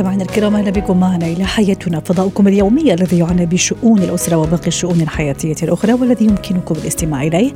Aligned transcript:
مستمعينا 0.00 0.22
الكرام 0.22 0.56
أهلا 0.56 0.70
بكم 0.70 1.00
معنا 1.00 1.26
إلى 1.26 1.44
حياتنا 1.44 2.00
فضاؤكم 2.00 2.48
اليومي 2.48 2.94
الذي 2.94 3.18
يعنى 3.18 3.46
بشؤون 3.46 3.98
الأسرة 3.98 4.36
وباقي 4.36 4.66
الشؤون 4.66 5.00
الحياتية 5.00 5.54
الأخرى 5.62 5.92
والذي 5.92 6.24
يمكنكم 6.24 6.74
الاستماع 6.74 7.22
إليه 7.22 7.52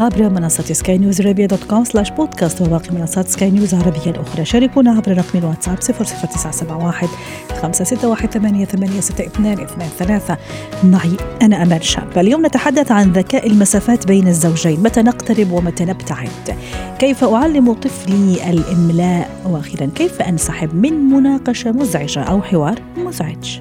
عبر 0.00 0.28
منصة 0.28 0.62
سكاي 0.62 0.98
نيوز 0.98 1.20
عربيه 1.20 1.46
dot 1.46 1.64
com 1.64 1.84
slash 1.84 2.10
podcast 2.10 2.60
وباقي 2.60 2.94
منصات 2.94 3.28
سكاي 3.28 3.50
نيوز 3.50 3.74
العربية 3.74 4.10
الأخرى. 4.10 4.44
شاركونا 4.44 4.90
عبر 4.90 5.12
رقم 5.12 5.38
الواتساب 5.38 5.80
00971 5.80 7.08
561 7.62 8.30
886223 8.30 10.36
معي 10.84 11.16
أنا 11.42 11.62
أمال 11.62 11.84
شاب. 11.84 12.18
اليوم 12.18 12.46
نتحدث 12.46 12.92
عن 12.92 13.12
ذكاء 13.12 13.46
المسافات 13.46 14.06
بين 14.06 14.28
الزوجين. 14.28 14.82
متى 14.82 15.02
نقترب 15.02 15.52
ومتى 15.52 15.84
نبتعد؟ 15.84 16.56
كيف 16.98 17.24
أعلم 17.24 17.72
طفلي 17.72 18.50
الإملاء؟ 18.50 19.30
وأخيرا 19.46 19.90
كيف 19.94 20.22
أنسحب 20.22 20.74
من 20.74 20.92
مناقشة 20.92 21.72
مزعجة 21.88 22.22
أو 22.22 22.42
حوار 22.42 22.82
مزعج 22.96 23.60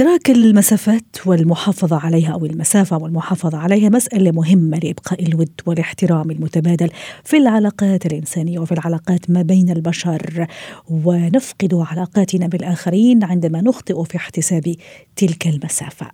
إدراك 0.00 0.30
المسافات 0.30 1.16
والمحافظة 1.26 1.96
عليها 1.96 2.32
أو 2.32 2.44
المسافة 2.46 2.98
والمحافظة 2.98 3.58
عليها 3.58 3.88
مسألة 3.88 4.30
مهمة 4.30 4.78
لإبقاء 4.78 5.26
الود 5.26 5.50
والاحترام 5.66 6.30
المتبادل 6.30 6.90
في 7.24 7.36
العلاقات 7.36 8.06
الإنسانية 8.06 8.58
وفي 8.58 8.72
العلاقات 8.72 9.30
ما 9.30 9.42
بين 9.42 9.70
البشر 9.70 10.46
ونفقد 10.90 11.74
علاقاتنا 11.74 12.46
بالآخرين 12.46 13.24
عندما 13.24 13.60
نخطئ 13.60 14.04
في 14.04 14.16
احتساب 14.16 14.74
تلك 15.16 15.46
المسافة. 15.46 16.06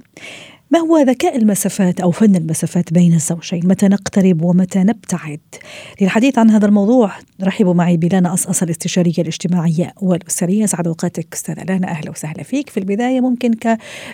ما 0.71 0.79
هو 0.79 0.99
ذكاء 0.99 1.37
المسافات 1.37 2.01
أو 2.01 2.11
فن 2.11 2.37
المسافات 2.37 2.93
بين 2.93 3.15
الزوجين؟ 3.15 3.61
متى 3.65 3.89
نقترب 3.89 4.43
ومتى 4.43 4.79
نبتعد؟ 4.79 5.41
للحديث 6.01 6.39
عن 6.39 6.51
هذا 6.51 6.67
الموضوع 6.67 7.13
رحبوا 7.43 7.75
معي 7.75 7.97
بلانا 7.97 8.35
أصأص 8.35 8.63
الاستشارية 8.63 9.13
الاجتماعية 9.19 9.93
والأسرية 10.03 10.65
اسعد 10.65 10.87
اوقاتك 10.87 11.35
أستاذة 11.35 11.65
لانا 11.65 11.89
أهلا 11.89 12.11
وسهلا 12.11 12.43
فيك 12.43 12.71
في 12.71 12.81
البداية 12.81 13.21
ممكن 13.21 13.55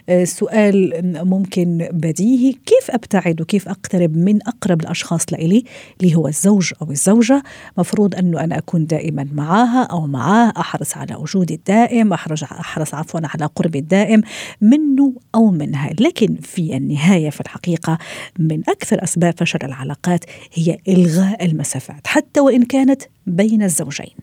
كسؤال 0.09 0.92
ممكن 1.25 1.89
بديهي 1.92 2.53
كيف 2.53 2.91
أبتعد 2.91 3.41
وكيف 3.41 3.69
أقترب 3.69 4.16
من 4.16 4.39
أقرب 4.42 4.81
الأشخاص 4.81 5.33
لإلي 5.33 5.64
اللي 6.00 6.14
هو 6.14 6.28
الزوج 6.28 6.72
أو 6.83 6.91
الزوجة 6.91 7.42
مفروض 7.78 8.14
انه 8.14 8.41
أنا 8.41 8.59
أكون 8.59 8.87
دائما 8.87 9.28
معاها 9.33 9.83
أو 9.83 10.06
معاه 10.06 10.53
أحرص 10.56 10.97
على 10.97 11.14
وجودي 11.14 11.55
الدائم 11.55 12.12
أحرص 12.12 12.94
عفوا 12.94 13.20
على 13.25 13.47
قربي 13.47 13.78
الدائم 13.78 14.22
منه 14.61 15.12
أو 15.34 15.50
منها 15.50 15.91
لكن 16.00 16.41
في 16.42 16.76
النهاية 16.76 17.30
في 17.30 17.40
الحقيقة 17.40 17.98
من 18.38 18.60
أكثر 18.68 19.02
أسباب 19.02 19.34
فشل 19.38 19.58
العلاقات 19.62 20.24
هي 20.54 20.76
إلغاء 20.88 21.44
المسافات 21.44 22.06
حتى 22.06 22.40
وإن 22.40 22.62
كانت 22.62 23.02
بين 23.26 23.62
الزوجين. 23.62 24.16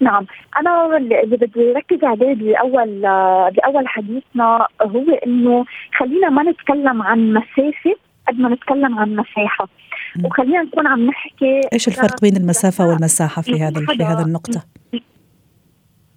نعم 0.00 0.26
أنا 0.60 0.96
اللي 0.96 1.36
بدي 1.36 1.72
ركز 1.72 2.04
عليه 2.04 2.34
بأول 2.34 3.00
بأول 3.50 3.88
حديثنا 3.88 4.66
هو 4.82 5.04
إنه 5.26 5.64
خلينا 5.98 6.28
ما 6.28 6.42
نتكلم 6.42 7.02
عن 7.02 7.32
مسافة 7.32 7.96
قد 8.28 8.38
ما 8.38 8.48
نتكلم 8.48 8.98
عن 8.98 9.16
مساحة 9.16 9.68
وخلينا 10.24 10.62
نكون 10.62 10.86
عم 10.86 11.06
نحكي 11.06 11.60
إيش 11.72 11.88
الفرق 11.88 12.20
بين 12.22 12.36
المسافة 12.36 12.86
والمساحة 12.86 13.42
في 13.42 13.62
هذا 13.62 13.86
في 13.86 14.04
هذه 14.04 14.22
النقطة؟ 14.22 14.64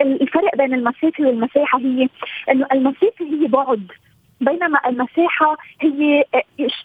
الفرق 0.04 0.56
بين 0.58 0.74
المسافه 0.74 1.24
والمساحه 1.28 1.80
هي 1.80 2.10
إنه 2.50 2.68
المسافه 2.72 3.26
هي 3.26 3.48
بعد 3.48 3.88
بينما 4.42 4.80
المساحة 4.88 5.58
هي 5.82 6.24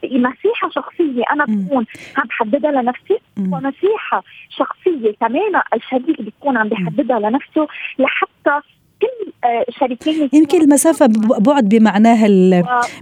مساحة 0.05 0.71
شخصية 0.71 1.23
أنا 1.33 1.45
بكون 1.45 1.87
عم 2.17 2.27
بحددها 2.29 2.71
لنفسي 2.83 3.19
ومساحة 3.39 4.25
شخصية 4.51 5.13
كمان 5.21 5.63
الشريك 5.75 6.23
بيكون 6.23 6.57
عم 6.57 6.69
بحددها 6.69 7.19
لنفسه 7.19 7.67
لحتى 7.99 8.61
كل 9.03 9.33
شريكين 9.81 10.29
يمكن 10.33 10.61
المسافة 10.61 11.07
بعد 11.39 11.69
بمعناها 11.69 12.27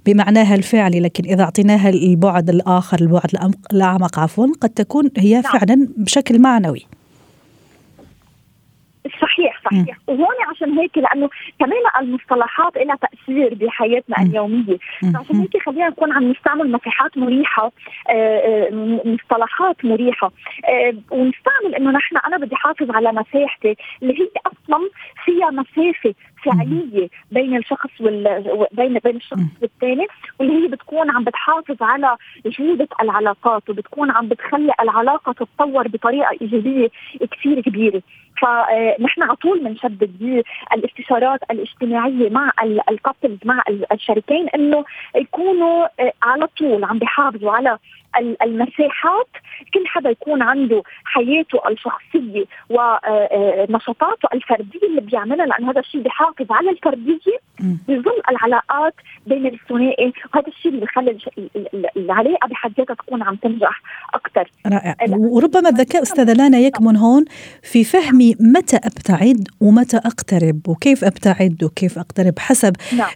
بمعناها 0.06 0.54
الفعلي 0.54 1.00
لكن 1.00 1.24
إذا 1.24 1.42
أعطيناها 1.42 1.88
البعد 1.88 2.48
الآخر 2.48 2.98
البعد 3.00 3.30
الأعمق 3.72 4.18
عفوا 4.18 4.46
قد 4.60 4.70
تكون 4.70 5.10
هي 5.18 5.34
نعم. 5.34 5.42
فعلا 5.42 5.88
بشكل 5.96 6.38
معنوي. 6.38 6.86
صحيح. 9.22 9.55
صحيح. 9.70 9.98
وهون 10.06 10.36
عشان 10.50 10.78
هيك 10.78 10.98
لأنه 10.98 11.30
كمان 11.58 11.82
المصطلحات 12.00 12.76
لها 12.76 12.96
تأثير 12.96 13.54
بحياتنا 13.54 14.16
اليومية. 14.22 14.76
فعشان 15.14 15.36
هيك 15.40 15.62
خلينا 15.66 15.88
نكون 15.88 16.12
عم 16.12 16.30
نستعمل 16.30 16.72
مساحات 16.72 17.18
مريحة 17.18 17.72
آه، 18.10 18.38
آه، 18.38 19.00
مصطلحات 19.04 19.84
مريحة. 19.84 20.32
آه، 20.68 20.94
ونستعمل 21.10 21.74
إنه 21.78 21.90
نحن 21.90 22.16
أنا 22.16 22.36
بدي 22.36 22.54
احافظ 22.54 22.90
على 22.90 23.12
مساحتي 23.12 23.76
اللي 24.02 24.20
هي 24.20 24.28
أصلا 24.46 24.88
فيها 25.24 25.50
مسافة 25.50 26.14
فعلية 26.44 27.08
بين 27.30 27.56
الشخص 27.56 28.00
وال 28.00 28.42
بين 28.72 28.98
بين 28.98 29.16
الشخص 29.16 29.40
والثاني 29.62 30.06
واللي 30.40 30.64
هي 30.64 30.68
بتكون 30.68 31.10
عم 31.10 31.24
بتحافظ 31.24 31.82
على 31.82 32.16
جوده 32.46 32.88
العلاقات 33.02 33.70
وبتكون 33.70 34.10
عم 34.10 34.28
بتخلي 34.28 34.72
العلاقة 34.80 35.32
تتطور 35.32 35.88
بطريقة 35.88 36.30
إيجابية 36.40 36.88
كثير 37.32 37.60
كبيرة. 37.60 38.02
فنحن 38.42 39.22
على 39.22 39.36
طول 39.36 39.64
بنشدد 39.64 40.44
الاستشارات 40.72 41.40
الاجتماعية 41.50 42.30
مع 42.30 42.52
الكابلز 42.90 43.38
مع 43.44 43.62
الشريكين 43.92 44.48
إنه 44.48 44.84
يكونوا 45.16 45.86
آه، 46.00 46.12
على 46.22 46.46
طول 46.58 46.84
عم 46.84 46.98
بيحافظوا 46.98 47.52
على 47.52 47.78
المساحات 48.42 49.28
كل 49.74 49.86
حدا 49.86 50.10
يكون 50.10 50.42
عنده 50.42 50.82
حياته 51.04 51.68
الشخصية 51.68 52.44
ونشاطاته 52.70 54.28
الفردية 54.34 54.86
اللي 54.88 55.00
بيعملها 55.00 55.46
لأن 55.46 55.64
هذا 55.64 55.80
الشيء 55.80 56.00
بيحافظ 56.02 56.46
على 56.50 56.70
الفردية 56.70 57.38
بظل 57.60 58.22
العلاقات 58.30 58.94
بين 59.26 59.46
الثنائي 59.46 60.12
وهذا 60.34 60.48
الشيء 60.48 60.72
اللي 60.72 60.86
بخلي 60.86 61.18
العلاقة 61.96 62.48
بحد 62.48 62.72
ذاتها 62.78 62.94
تكون 62.94 63.22
عم 63.22 63.36
تنجح 63.36 63.82
أكثر 64.14 64.50
رائع. 64.66 64.96
وربما 65.16 65.68
الذكاء 65.68 66.02
أستاذة 66.02 66.32
لانا 66.32 66.58
يكمن 66.58 66.96
هون 66.96 67.24
في 67.62 67.84
فهمي 67.84 68.34
متى 68.40 68.76
أبتعد 68.76 69.48
ومتى 69.60 69.96
أقترب 69.96 70.68
وكيف 70.68 71.04
أبتعد 71.04 71.64
وكيف 71.64 71.98
أقترب 71.98 72.38
حسب 72.38 72.76
نعم. 72.96 73.10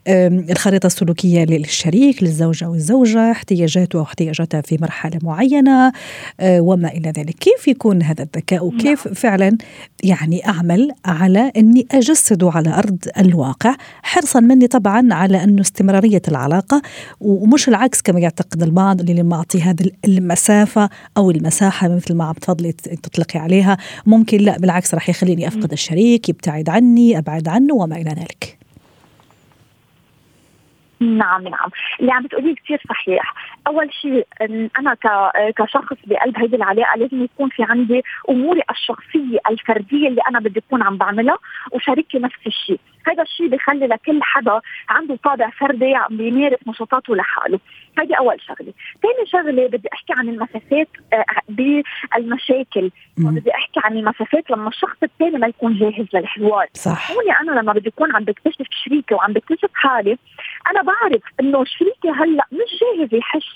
الخريطة 0.51 0.87
السلوكية 0.87 1.45
للشريك 1.45 2.23
للزوجة 2.23 2.69
والزوجة 2.69 3.31
احتياجاته 3.31 3.99
واحتياجاتها 3.99 4.61
في 4.61 4.79
مرحلة 4.81 4.90
معينة 5.23 5.93
آه، 6.41 6.61
وما 6.61 6.89
إلى 6.89 7.11
ذلك. 7.11 7.35
كيف 7.35 7.69
يكون 7.69 8.03
هذا 8.03 8.23
الذكاء؟ 8.23 8.65
وكيف 8.65 9.07
نعم. 9.07 9.15
فعلا 9.15 9.59
يعني 10.05 10.49
أعمل 10.49 10.91
على 11.05 11.53
إني 11.57 11.87
اجسده 11.93 12.51
على 12.55 12.75
أرض 12.79 12.99
الواقع 13.19 13.75
حرصا 14.03 14.41
مني 14.41 14.67
طبعا 14.67 15.09
على 15.13 15.45
انه 15.45 15.61
استمرارية 15.61 16.23
العلاقة 16.29 16.83
ومش 17.21 17.69
العكس 17.69 18.03
كما 18.03 18.21
يعتقد 18.21 18.63
البعض 18.63 19.01
اللي 19.01 19.15
لما 19.15 19.37
أعطي 19.37 19.63
هذه 19.63 19.91
المسافة 20.05 20.91
أو 21.17 21.31
المساحة 21.31 21.89
مثل 21.89 22.15
ما 22.15 22.25
عم 22.25 22.33
تفضلي 22.33 22.73
تطلقي 22.73 23.39
عليها 23.41 23.77
ممكن 24.07 24.39
لا 24.39 24.59
بالعكس 24.59 24.95
راح 24.95 25.09
يخليني 25.09 25.49
أفقد 25.49 25.73
الشريك 25.73 26.29
يبتعد 26.29 26.69
عني 26.69 27.19
أبعد 27.19 27.49
عنه 27.49 27.75
وما 27.75 27.97
إلى 27.97 28.11
ذلك. 28.11 28.61
نعم 31.01 31.43
نعم. 31.43 31.71
اللي 32.01 32.13
عم 32.13 32.23
بتقوليه 32.23 32.55
كثير 32.55 32.83
صحيح. 32.89 33.35
أول 33.67 33.93
شيء 33.93 34.27
أنا 34.79 34.97
كشخص 35.57 35.97
بقلب 36.07 36.39
هذه 36.39 36.55
العلاقة 36.55 36.99
لازم 36.99 37.23
يكون 37.25 37.49
في 37.49 37.63
عندي 37.63 38.03
أموري 38.31 38.63
الشخصية 38.71 39.39
الفردية 39.51 40.09
اللي 40.09 40.21
أنا 40.29 40.41
بدي 40.41 40.63
أكون 40.69 40.83
عم 40.83 40.97
بعملها 40.97 41.39
وشريكي 41.73 42.19
نفس 42.19 42.47
الشيء. 42.47 42.81
هذا 43.07 43.23
الشيء 43.23 43.49
بخلي 43.49 43.87
لكل 43.87 44.23
حدا 44.23 44.61
عنده 44.89 45.17
طابع 45.25 45.51
فردي 45.51 45.95
عم 45.95 46.17
بيمارس 46.17 46.59
نشاطاته 46.67 47.17
لحاله. 47.17 47.61
هذه 47.99 48.15
أول 48.19 48.41
شغلة. 48.41 48.73
ثاني 49.03 49.27
شغلة 49.27 49.67
بدي 49.67 49.89
أحكي 49.93 50.13
عن 50.13 50.29
المسافات 50.29 50.89
آه، 51.13 51.25
بالمشاكل 51.49 52.91
بدي 53.17 53.55
أحكي 53.55 53.81
عن 53.85 53.97
المسافات 53.97 54.51
لما 54.51 54.69
الشخص 54.69 54.97
الثاني 55.03 55.39
ما 55.39 55.47
يكون 55.47 55.79
جاهز 55.79 56.07
للحوار. 56.15 56.67
صح. 56.75 57.11
هون 57.11 57.31
أنا 57.41 57.61
لما 57.61 57.73
بدي 57.73 57.89
أكون 57.89 58.17
عم 58.17 58.25
بكتشف 58.25 58.67
شريكي 58.85 59.15
وعم 59.15 59.33
بكتشف 59.33 59.71
حالي 59.75 60.19
أنا 60.71 60.83
بعرف 60.83 61.23
إنه 61.41 61.65
شريكي 61.65 62.09
هلأ 62.09 62.47
مش 62.53 62.81
جاهز 62.81 63.15
يحش 63.15 63.50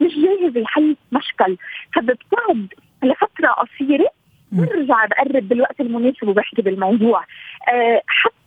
مش 0.00 0.14
جاهز 0.14 0.56
يحل 0.56 0.96
مشكل. 1.12 1.56
فببتعد 1.94 2.66
لفترة 3.02 3.48
قصيرة 3.48 4.10
برجع 4.52 5.04
بقرب 5.06 5.48
بالوقت 5.48 5.80
المناسب 5.80 6.28
وبحكي 6.28 6.62
بالموضوع 6.62 7.24
أه 7.72 8.02
حتى 8.06 8.37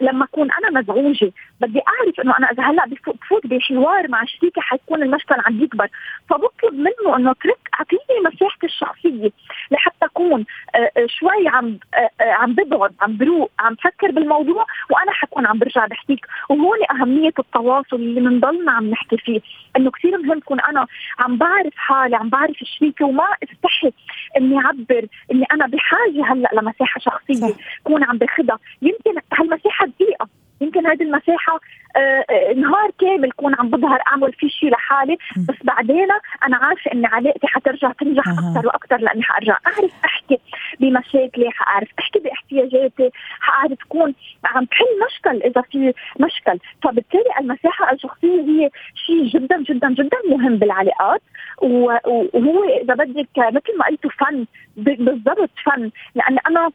لما 0.00 0.24
أكون 0.24 0.48
أنا 0.52 0.80
مزعوجة 0.80 1.32
بدي 1.60 1.80
أعرف 1.88 2.20
إنه 2.20 2.38
أنا 2.38 2.50
إذا 2.50 2.62
هلأ 2.62 2.86
بفوت 2.86 3.46
بحوار 3.46 4.08
مع 4.08 4.24
شريكي 4.24 4.60
حيكون 4.60 5.02
المشكل 5.02 5.34
عم 5.46 5.62
يكبر. 5.62 5.88
فبطلب 6.30 6.74
منه 6.74 7.16
إنه 7.16 7.30
اترك 7.30 7.58
أعطيني 7.74 8.20
مساحتي 8.26 8.66
الشخصية 8.66 9.30
لحتى 9.70 10.06
أكون 10.06 10.44
آه، 10.74 10.78
آه، 10.78 11.06
شوي 11.06 11.48
عم 11.48 11.78
آه، 11.94 12.10
عم 12.20 12.52
ببعد 12.54 12.92
عم 13.00 13.16
بروق 13.16 13.50
عم 13.58 13.74
بفكر 13.74 14.10
بالموضوع 14.10 14.66
وأنا 14.90 15.12
حكون 15.12 15.46
عم 15.46 15.58
برجع 15.58 15.86
بحكيك. 15.86 16.26
وهون 16.48 16.78
أهمية 16.90 17.32
التواصل 17.38 17.96
اللي 17.96 18.20
بنضلنا 18.20 18.72
عم 18.72 18.90
نحكي 18.90 19.16
فيه 19.16 19.40
إنه 19.76 19.90
كثير 19.90 20.18
مهم 20.18 20.40
كون 20.40 20.60
أنا 20.60 20.86
عم 21.18 21.36
بعرف 21.36 21.72
حالي 21.76 22.16
عم 22.16 22.28
بعرف 22.28 22.56
شريكي 22.64 23.04
وما 23.04 23.24
استحي 23.42 23.92
إني 24.36 24.58
أعبر 24.58 25.06
إني 25.32 25.46
أنا 25.52 25.66
بحاجة 25.66 26.32
هلأ 26.32 26.48
لمساحة 26.52 27.00
شخصية 27.00 27.54
كون 27.84 28.04
عم 28.04 28.18
باخذها 28.18 28.58
يمكن 28.82 29.18
هالمساحة 29.38 29.86
دقيقه 29.86 30.28
يمكن 30.62 30.86
هذه 30.86 31.02
المساحة 31.02 31.60
آه, 31.96 32.24
آه، 32.30 32.52
نهار 32.52 32.90
كامل 33.00 33.30
كون 33.30 33.54
عم 33.54 33.70
بظهر 33.70 34.00
أعمل 34.06 34.32
في 34.32 34.48
شيء 34.48 34.70
لحالي 34.70 35.18
بس 35.48 35.54
بعدين 35.64 36.08
أنا 36.46 36.56
عارفة 36.56 36.92
ان 36.92 37.06
علاقتي 37.06 37.46
حترجع 37.46 37.92
تنجح 37.92 38.28
أه. 38.28 38.32
أكثر 38.32 38.66
وأكثر 38.66 38.96
لأني 38.96 39.22
حأرجع. 39.22 39.58
اعرف 39.66 39.92
أحكي 40.04 40.38
بمشاكلي 40.80 41.50
حأعرف 41.50 41.88
أحكي 41.98 42.18
باحتياجاتي 42.18 43.10
حأعرف 43.40 43.78
كون 43.88 44.14
عم 44.44 44.64
بحل 44.64 44.86
مشكل 45.06 45.42
إذا 45.42 45.60
في 45.60 45.92
مشكل. 46.20 46.58
فبالتالي 46.82 47.30
المساحة 47.40 47.92
الشخصية 47.92 48.40
هي 48.40 48.70
شيء 48.94 49.24
جدا 49.24 49.62
جدا 49.62 49.94
جدا 49.94 50.16
مهم 50.30 50.56
بالعلاقات. 50.56 51.22
وهو 51.62 52.64
إذا 52.82 52.94
بدك 52.94 53.38
مثل 53.38 53.78
ما 53.78 53.84
قلتوا 53.86 54.10
فن 54.10 54.46
بالضبط 54.76 55.50
فن. 55.64 55.90
لأن 56.14 56.38
أنا 56.46 56.70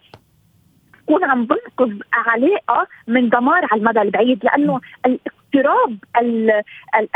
تكون 1.08 1.24
عم 1.24 1.46
بنقذ 1.46 2.00
علاقه 2.14 2.88
من 3.08 3.30
دمار 3.30 3.68
على 3.72 3.82
المدى 3.82 4.02
البعيد 4.02 4.46
لأنه 4.46 4.82
الاقتراب 5.06 5.98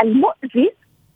المؤذي 0.00 0.70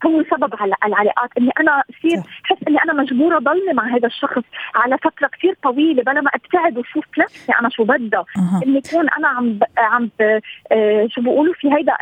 هو 0.07 0.23
سبب 0.31 0.55
على 0.61 0.75
العلاقات. 0.85 1.31
إني 1.39 1.51
أنا 1.61 1.83
اصير 1.91 2.19
احس 2.19 2.69
إني 2.69 2.83
أنا 2.85 2.93
مجبورة 2.93 3.39
ضلني 3.39 3.73
مع 3.73 3.87
هذا 3.97 4.07
الشخص 4.07 4.43
على 4.75 4.99
فترة 4.99 5.27
كثير 5.27 5.57
طويلة 5.63 6.03
بلا 6.03 6.21
ما 6.21 6.31
أبتعد 6.35 6.79
وشوف 6.79 7.05
نفسي 7.19 7.53
أنا 7.61 7.69
شو 7.69 7.85
بدها. 7.85 8.21
أه. 8.21 8.61
إني 8.67 8.83
يكون 8.87 9.09
أنا 9.11 9.29
عم 9.29 9.53
ب... 9.53 9.63
عم 9.79 10.11
ب... 10.19 10.41
آه 10.73 11.07
شو 11.11 11.21
بيقولوا 11.21 11.55
في 11.55 11.69
هيدا 11.75 11.97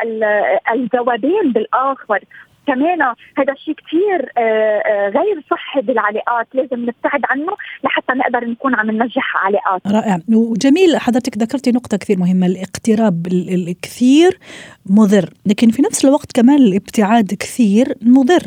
الذوبان 0.73 1.51
بالآخر. 1.51 2.19
كمان 2.67 3.01
هذا 3.37 3.53
الشيء 3.53 3.73
كثير 3.73 4.31
آه، 4.37 4.41
آه، 4.41 5.09
غير 5.09 5.43
صحي 5.51 5.81
بالعلاقات. 5.81 6.47
لازم 6.53 6.85
نبتعد 6.85 7.21
عنه 7.23 7.51
لحتى 7.83 8.13
نقدر 8.13 8.47
نكون 8.49 8.75
عم 8.75 8.91
ننجح 8.91 9.45
علاقات. 9.45 9.81
رائع. 9.87 10.19
وجميل 10.33 10.97
حضرتك 10.97 11.37
ذكرتي 11.37 11.71
نقطة 11.71 11.97
كثير 11.97 12.19
مهمة 12.19 12.47
الاقتراب 12.47 13.27
الكثير 13.27 14.39
مضر. 14.85 15.29
لكن 15.45 15.69
في 15.69 15.81
نفس 15.81 16.05
الوقت 16.05 16.31
كمان 16.31 16.57
الابتعاد 16.57 17.33
كثير 17.33 17.93
مضر. 18.01 18.43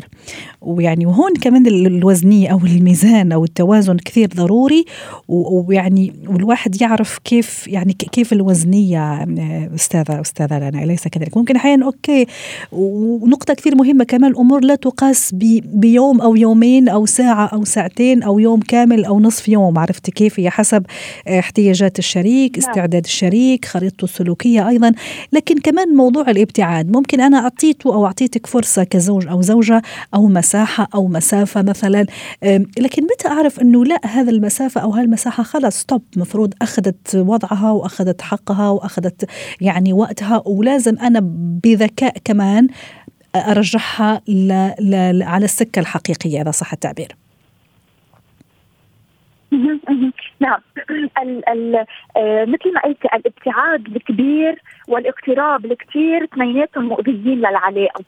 ويعني 0.61 1.05
وهون 1.05 1.33
كمان 1.33 1.67
الوزنية 1.67 2.51
أو 2.51 2.57
الميزان 2.57 3.31
أو 3.31 3.43
التوازن 3.43 3.97
كثير 3.97 4.27
ضروري. 4.27 4.85
ويعني 5.27 6.13
والواحد 6.27 6.81
يعرف 6.81 7.17
كيف 7.17 7.67
يعني 7.67 7.93
كيف 7.93 8.33
الوزنية 8.33 9.25
أستاذة 9.75 10.21
أستاذة 10.21 10.59
لنا 10.59 10.83
أليس 10.83 11.07
كذلك؟ 11.07 11.37
ممكن 11.37 11.55
أحيانا 11.55 11.85
okay. 11.85 12.25
ونقطة 12.71 13.53
كثير 13.53 13.75
مهمة 13.75 14.03
كمان 14.09 14.31
الأمور 14.31 14.63
لا 14.63 14.75
تقاس 14.75 15.31
بيوم 15.65 16.21
أو 16.21 16.35
يومين 16.35 16.89
أو 16.89 17.05
ساعة 17.05 17.45
أو 17.45 17.65
ساعتين 17.65 18.23
أو 18.23 18.39
يوم 18.39 18.59
كامل 18.59 19.05
أو 19.05 19.19
نصف 19.19 19.49
يوم. 19.49 19.79
عرفت 19.79 20.09
كيف؟ 20.09 20.39
هي 20.39 20.49
حسب 20.49 20.85
احتياجات 21.27 21.99
الشريك 21.99 22.59
نعم. 22.59 22.69
استعداد 22.69 23.03
الشريك 23.03 23.65
خريطته 23.65 24.03
السلوكية 24.03 24.69
أيضا. 24.69 24.91
لكن 25.33 25.57
كمان 25.57 25.95
موضوع 25.95 26.29
الابتعاد. 26.29 26.91
ممكن 26.91 27.21
أنا 27.21 27.37
أعطيته 27.37 27.93
أو 27.93 28.05
أعطيتك 28.05 28.47
فرصة 28.47 28.83
كزوج 28.83 29.27
أو 29.27 29.41
زوجة 29.41 29.81
أو 30.15 30.27
مساحة 30.27 30.87
أو 30.95 31.07
مسافة 31.07 31.61
مثلا. 31.61 32.05
لكن 32.79 33.03
متى 33.03 33.27
أعرف 33.27 33.59
أنه 33.59 33.85
لا 33.85 33.99
هذا 34.05 34.31
المسافة 34.31 34.81
أو 34.81 34.91
هالمساحة 34.91 35.43
خلص 35.43 35.79
stop 35.79 36.01
مفروض 36.17 36.53
أخذت 36.61 37.15
وضعها 37.15 37.71
وأخذت 37.71 38.21
حقها 38.21 38.69
وأخذت 38.69 39.29
يعني 39.61 39.93
وقتها. 39.93 40.43
ولازم 40.45 40.97
أنا 40.99 41.19
بذكاء 41.63 42.15
كمان 42.25 42.67
ارجعها 43.35 44.21
ل... 44.27 44.71
ل... 44.79 45.23
على 45.23 45.45
السكة 45.45 45.79
الحقيقية 45.79 46.41
إذا 46.41 46.51
صح 46.51 46.73
التعبير. 46.73 47.07
نعم. 50.39 50.59
ال 51.21 51.49
ال 51.49 51.75
آه 52.17 52.45
مثل 52.45 52.73
ما 52.73 52.81
قلت 52.81 53.05
الابتعاد 53.05 53.95
الكبير 53.95 54.61
والاقتراب 54.87 55.65
الكثير 55.65 56.23
اثنيناتهم 56.23 56.83
مؤذيين 56.83 57.37
للعلاقة. 57.37 58.03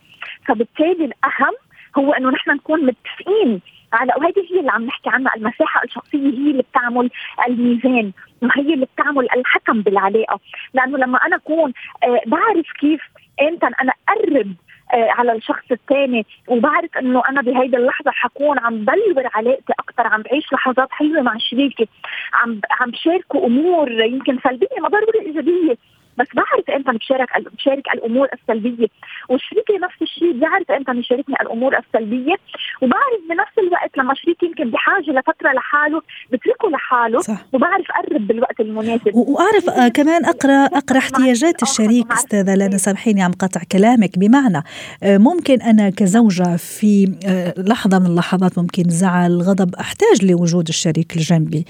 فبالتالي 0.45 1.06
الأهم 1.06 1.53
هو 1.97 2.13
إنه 2.13 2.29
نحن 2.29 2.51
نكون 2.51 2.85
متفقين 2.85 3.62
على 3.94 4.13
وهذه 4.17 4.53
هي 4.53 4.59
اللي 4.59 4.71
عم 4.71 4.85
نحكي 4.85 5.09
عنها 5.09 5.31
المساحة 5.35 5.83
الشخصية 5.83 6.19
هي 6.19 6.51
اللي 6.51 6.63
بتعمل 6.71 7.09
الميزان 7.47 8.12
وهي 8.41 8.74
اللي 8.74 8.88
بتعمل 8.95 9.27
الحكم 9.35 9.81
بالعلاقة. 9.81 10.39
لأنه 10.74 10.97
لما 10.97 11.17
أنا 11.17 11.35
أكون 11.35 11.74
آه 12.03 12.21
بعرف 12.27 12.65
كيف 12.79 13.01
إمتى 13.41 13.65
أنا 13.65 13.94
أقرب 14.09 14.53
على 14.93 15.31
الشخص 15.31 15.71
الثاني. 15.71 16.25
وبعرف 16.47 16.97
إنه 16.97 17.21
أنا 17.29 17.41
بهيدي 17.41 17.77
اللحظة 17.77 18.11
حكون 18.11 18.59
عم 18.59 18.85
بلور 18.85 19.29
علاقتي 19.33 19.73
أكثر 19.79 20.07
عم 20.07 20.21
بعيش 20.21 20.53
لحظات 20.53 20.91
حلوة 20.91 21.21
مع 21.21 21.38
شريكي 21.38 21.88
عم 22.33 22.61
عم 22.79 22.91
بشاركه 22.91 23.45
أمور 23.45 23.91
يمكن 23.91 24.39
سلبية 24.43 24.79
ما 24.81 24.89
ضروري 24.89 25.19
إيجابية. 25.19 25.77
بس 26.21 26.27
بعرف 26.35 26.69
إمتى 26.69 26.91
بشارك 26.97 27.29
بشارك 27.57 27.83
الأمور 27.94 28.27
السلبية. 28.33 28.88
وشريكي 29.29 29.73
نفس 29.83 30.01
الشيء 30.01 30.31
بيعرف 30.31 30.71
إمتى 30.71 30.91
يشاركني 30.91 31.35
الأمور 31.41 31.77
السلبية. 31.77 32.35
وبعرف 32.81 33.19
بنفس 33.29 33.57
الوقت 33.57 33.97
لما 33.97 34.13
شريكي 34.13 34.45
يمكن 34.45 34.71
بحاجة 34.71 35.12
لفترة 35.12 35.51
لحاله 35.51 36.01
بتركه 36.31 36.69
لحاله 36.69 37.19
صح. 37.19 37.45
وبعرف 37.53 37.85
أقرب 37.91 38.27
بالوقت 38.27 38.59
المناسب. 38.59 39.15
وأعرف 39.15 39.69
آه 39.69 39.88
كمان 39.88 40.25
أقرأ 40.25 40.65
أقرأ 40.65 40.97
احتياجات 40.97 41.63
الشريك 41.63 42.12
أستاذة 42.12 42.56
لنا 42.56 42.77
سامحيني 42.77 43.24
عم 43.24 43.31
قطع 43.31 43.62
كلامك. 43.71 44.19
بمعنى 44.19 44.63
آه 45.03 45.17
ممكن 45.17 45.62
أنا 45.62 45.89
كزوجة 45.89 46.56
في 46.56 47.15
آه 47.27 47.53
لحظة 47.57 48.00
من 48.00 48.05
اللحظات 48.05 48.57
ممكن 48.57 48.84
زعل 48.84 49.41
غضب 49.41 49.75
أحتاج 49.75 50.25
لوجود 50.25 50.67
الشريك 50.67 51.15
الجنبي. 51.15 51.65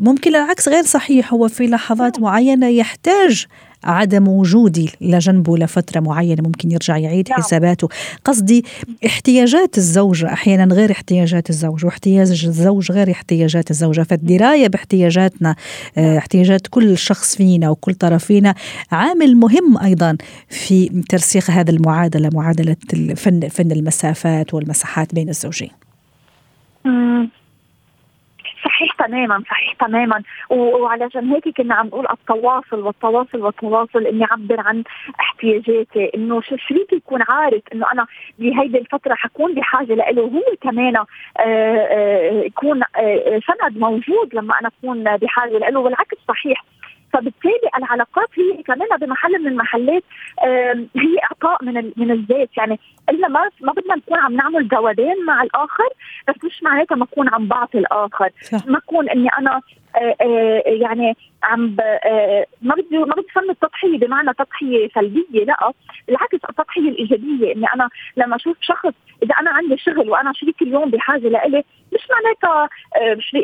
ممكن 0.00 0.30
العكس 0.30 0.68
غير 0.68 0.82
صحيح 0.82 1.32
هو 1.34 1.48
في 1.48 1.66
لحظات 1.66 2.20
معينة 2.20 2.68
يحتاج 2.68 3.46
عدم 3.84 4.28
وجودي 4.28 4.90
لجنبه 5.00 5.58
لفتره 5.58 6.00
معينة 6.00 6.42
ممكن 6.42 6.70
يرجع 6.70 6.96
يعيد 6.96 7.28
نعم. 7.28 7.38
حساباته 7.38 7.88
قصدي 8.24 8.64
احتياجات 9.06 9.78
الزوجه 9.78 10.32
أحيانا 10.32 10.74
غير 10.74 10.90
احتياجات 10.92 11.50
الزوج 11.50 11.84
واحتياج 11.84 12.44
الزوج 12.44 12.92
غير 12.92 13.10
احتياجات 13.10 13.70
الزوجة 13.70 14.02
فالدراية 14.02 14.68
باحتياجاتنا. 14.68 15.56
آه 15.98 16.18
احتياجات 16.18 16.66
كل 16.66 16.98
شخص 16.98 17.36
فينا 17.36 17.70
وكل 17.70 17.94
طرف 17.94 18.24
فينا 18.24 18.54
عامل 18.92 19.36
مهم 19.36 19.78
أيضا 19.78 20.16
في 20.48 21.02
ترسيخ 21.08 21.50
هذه 21.50 21.70
المعادلة 21.70 22.30
معادلة 22.32 22.76
فن 23.16 23.48
فن 23.48 23.72
المسافات 23.72 24.54
والمساحات 24.54 25.14
بين 25.14 25.28
الزوجين 25.28 25.70
صحيح 28.64 28.92
تماما 28.92 29.42
صحيح 29.50 29.72
تماما. 29.72 30.22
وعلشان 30.50 31.30
هيك 31.32 31.48
كنا 31.56 31.74
عم 31.74 31.86
نقول 31.86 32.06
التواصل 32.10 32.80
والتواصل 32.80 33.40
والتواصل 33.40 34.06
إني 34.06 34.24
أعبر 34.24 34.60
عن 34.60 34.82
احتياجاتي 35.20 36.10
إنه 36.14 36.40
شريكي 36.40 36.96
يكون 36.96 37.22
عارف 37.28 37.62
إنه 37.72 37.92
أنا 37.92 38.06
بهيدي 38.38 38.78
الفترة 38.78 39.14
حكون 39.14 39.54
بحاجة 39.54 39.94
له 39.94 40.22
وهو 40.22 40.42
كمان 40.60 40.96
آه، 40.96 41.04
آه، 41.38 42.42
يكون 42.44 42.82
آه، 42.82 43.40
سند 43.46 43.78
موجود 43.78 44.34
لما 44.34 44.60
أنا 44.60 44.70
أكون 44.78 45.16
بحاجة 45.16 45.58
له 45.58 45.80
والعكس 45.80 46.16
صحيح. 46.28 46.64
فبالتالي 47.12 47.68
العلاقات 47.78 48.28
هي 48.38 48.62
كمان 48.62 48.88
بمحل 49.00 49.40
من 49.40 49.46
المحلات 49.46 50.02
هي 50.96 51.18
إعطاء 51.24 51.64
من 51.64 51.92
من 51.96 52.10
الذات. 52.10 52.48
يعني 52.56 52.80
إلا 53.10 53.28
ما 53.28 53.50
ما 53.60 53.72
بدنا 53.72 53.94
نكون 53.96 54.18
عم 54.18 54.32
نعمل 54.32 54.68
جوابين 54.68 55.24
مع 55.26 55.42
الآخر 55.42 55.88
بس 56.28 56.44
مش 56.44 56.62
معناتها 56.62 56.96
ما 56.96 57.04
اكون 57.04 57.28
عم 57.28 57.48
بعطي 57.48 57.78
الآخر. 57.78 58.30
صح. 58.42 58.66
ما 58.66 58.78
اكون 58.78 59.08
إني 59.08 59.28
أنا 59.38 59.60
يعني 60.66 61.16
عم 61.42 61.76
ما 62.62 62.74
بدي 62.74 62.98
ما 62.98 63.14
بدي 63.14 63.26
فن 63.34 63.50
التضحية 63.50 63.98
بمعنى 63.98 64.34
تضحية 64.34 64.88
سلبية 64.94 65.44
لا. 65.44 65.72
بالعكس 66.08 66.34
التضحية 66.50 66.88
الإيجابية 66.88 67.54
إني 67.54 67.66
أنا 67.74 67.88
لما 68.16 68.36
أشوف 68.36 68.56
شخص 68.60 68.92
إذا 69.22 69.34
أنا 69.40 69.50
عندي 69.50 69.76
شغل 69.76 70.10
وأنا 70.10 70.32
شريك 70.32 70.62
اليوم 70.62 70.90
بحاجة 70.90 71.28
لإلي 71.28 71.64
مش 71.94 72.00
معناتها 72.10 72.68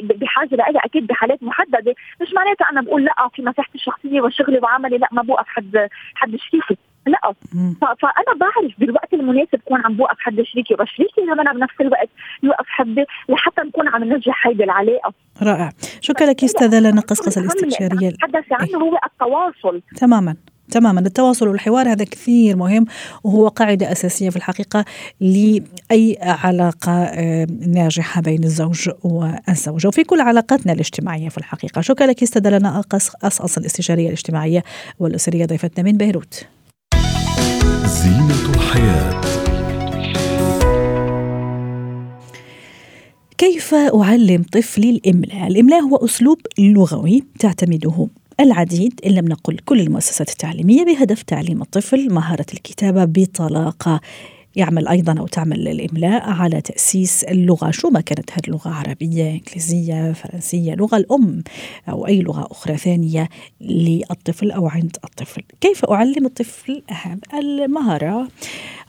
بحاجة 0.03 0.55
لإلي 0.55 0.79
أكيد 0.85 1.07
بحالات 1.07 1.43
محددة. 1.43 1.95
مش 2.21 2.33
معناتها 2.33 2.71
أنا 2.71 2.81
بقول 2.81 3.05
لا 3.05 3.29
في 3.35 3.43
مساحتي 3.43 3.75
الشخصية 3.75 4.21
وشغلي 4.21 4.59
وعملي 4.59 4.99
لا 4.99 5.09
ما 5.13 5.23
بوقف 5.23 5.47
حد 5.49 5.89
حد 6.15 6.37
شريكي. 6.37 6.77
لا. 7.07 7.35
فأنا 7.81 8.39
بعرف 8.41 8.81
بالوقت 8.81 9.15
المناسب 9.15 9.61
كون 9.65 9.81
عم 9.85 9.97
بوقف 9.97 10.17
حد 10.19 10.43
شريكي 10.43 10.75
وشريكي 10.75 11.27
كمان 11.27 11.57
بنفس 11.57 11.75
الوقت 11.81 12.09
يوقف 12.43 12.67
حدي 12.67 13.05
لحتى 13.29 13.63
نكون 13.63 13.89
عم 13.89 14.05
ننجح 14.05 14.47
هيدي 14.47 14.65
العلاقة. 14.65 15.13
رائع. 15.43 15.71
شكرا 16.01 16.27
لك 16.27 16.45
أستاذة 16.45 16.81
لنا 16.81 17.01
قصقصة 17.01 17.41
الاستشارية. 17.41 18.09
نتحدث 18.09 18.45
عنه 18.53 18.79
هو 18.79 18.99
التواصل. 19.07 19.83
تماما 19.97 20.37
تماما. 20.71 21.01
التواصل 21.01 21.49
والحوار 21.49 21.89
هذا 21.89 22.05
كثير 22.05 22.57
مهم 22.57 22.87
وهو 23.25 23.49
قاعدة 23.49 23.93
أساسية 23.93 24.31
في 24.31 24.37
الحقيقة 24.37 24.85
لأي 25.21 26.19
علاقة 26.21 26.93
آه، 26.93 27.47
ناجحة 27.67 28.21
بين 28.23 28.45
الزوج 28.45 28.91
والزوجة 29.05 29.89
وفي 29.89 30.05
كل 30.05 30.21
علاقاتنا 30.21 30.73
الاجتماعية 30.73 31.29
في 31.29 31.39
الحقيقة. 31.39 31.81
شكرا 31.81 32.07
لك 32.07 32.23
أستاذة 32.23 32.59
لنا 32.59 32.79
أقص 32.79 33.59
الاستشارية 33.59 34.07
الاجتماعية 34.07 34.63
والأسرية 34.99 35.47
ضيفتنا 35.47 35.85
من 35.85 35.97
بيروت. 35.97 36.47
زينة 37.87 38.55
الحياة 38.55 39.21
كيف 43.39 43.75
أعلم 43.75 44.43
طفلي 44.53 44.91
الإملاء؟ 44.91 45.47
الإملاء 45.47 45.81
هو 45.81 45.97
أسلوب 45.97 46.39
لغوي 46.59 47.25
تعتمده 47.39 48.09
العديد 48.41 49.01
إن 49.07 49.11
لم 49.11 49.25
نقل 49.29 49.59
كل 49.59 49.81
المؤسسات 49.81 50.29
التعليمية 50.29 50.85
بهدف 50.85 51.23
تعليم 51.23 51.63
الطفل 51.63 52.13
مهارة 52.13 52.47
الكتابة 52.55 53.05
بطلاقة 53.05 54.01
يعمل 54.57 54.89
أيضا 54.89 55.21
أو 55.21 55.27
تعمل 55.27 55.69
الإملاء 55.69 56.31
على 56.31 56.61
تأسيس 56.61 57.25
اللغة. 57.25 57.71
شو 57.71 57.91
ما 57.91 58.01
كانت 58.01 58.31
هذه 58.31 58.41
اللغة؟ 58.49 58.71
عربية 58.71 59.31
إنجليزية 59.31 60.13
فرنسية 60.13 60.75
لغة 60.75 60.97
الأم 60.97 61.43
أو 61.89 62.07
أي 62.07 62.23
لغة 62.23 62.49
أخرى 62.51 62.77
ثانية 62.77 63.29
للطفل 63.61 64.51
أو 64.51 64.69
عند 64.69 64.97
الطفل. 65.05 65.43
كيف 65.61 65.85
أعلم 65.85 66.27
الطفل 66.27 66.83
هذه 66.89 67.19
المهارة 67.35 68.29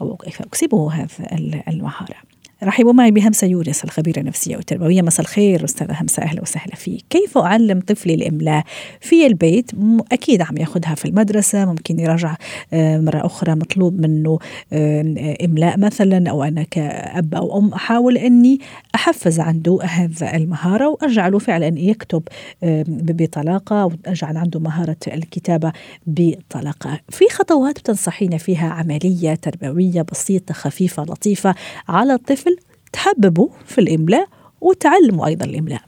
أو 0.02 0.16
كيف 0.16 0.42
أكسبه 0.42 0.92
هذه 0.94 1.64
المهارة؟ 1.68 2.31
رحبوا 2.64 2.94
معي 2.94 3.12
بهمسة 3.12 3.48
يونس 3.48 3.84
الخبيرة 3.84 4.20
النفسية 4.20 4.56
والتربوية. 4.56 5.02
مساء 5.02 5.22
الخير 5.22 5.64
أستاذة 5.66 6.02
همسة 6.02 6.24
أهلا 6.24 6.42
وسهلا 6.42 6.76
فيك. 6.76 7.06
كيف 7.10 7.38
أعلم 7.38 7.80
طفلي 7.80 8.14
الإملاء؟ 8.14 8.64
في 9.00 9.28
البيت 9.28 9.72
أكيد 10.12 10.42
عم 10.42 10.58
ياخذها 10.58 10.96
في 10.96 11.06
المدرسة 11.06 11.66
ممكن 11.66 12.00
يراجع 12.00 12.36
آه، 12.74 12.98
مرة 12.98 13.26
أخرى 13.26 13.56
مطلوب 13.56 14.02
منه 14.02 14.40
آه، 14.74 15.38
إملاء 15.46 15.80
مثلا 15.80 16.30
أو 16.30 16.44
أنا 16.44 16.64
كأب 16.64 17.36
أو 17.36 17.60
أم 17.60 17.74
أحاول 17.74 18.18
أني 18.18 18.60
أحفز 18.96 19.40
عنده 19.40 19.80
هذا 19.84 20.36
المهارة 20.36 20.90
وأجعله 20.90 21.40
فعلا 21.40 21.80
يكتب 21.80 22.24
آه، 22.64 22.86
بطلاقة 22.88 23.86
وأجعل 23.86 24.38
عنده 24.38 24.60
مهارة 24.60 24.98
الكتابة 25.08 25.72
بطلاقة. 26.08 27.00
في 27.10 27.26
خطوات 27.32 27.80
بتنصحينا 27.80 28.38
فيها 28.38 28.70
عملية 28.70 29.36
تربوية 29.36 30.02
بسيطة 30.02 30.54
خفيفة 30.54 31.04
لطيفة 31.04 31.56
على 31.88 32.14
الطفل؟ 32.14 32.51
تحببوا 32.94 33.50
في 33.66 33.82
الإملاء 33.82 34.28
وتعلموا 34.62 35.28
أيضا 35.28 35.46
الإملاء. 35.46 35.82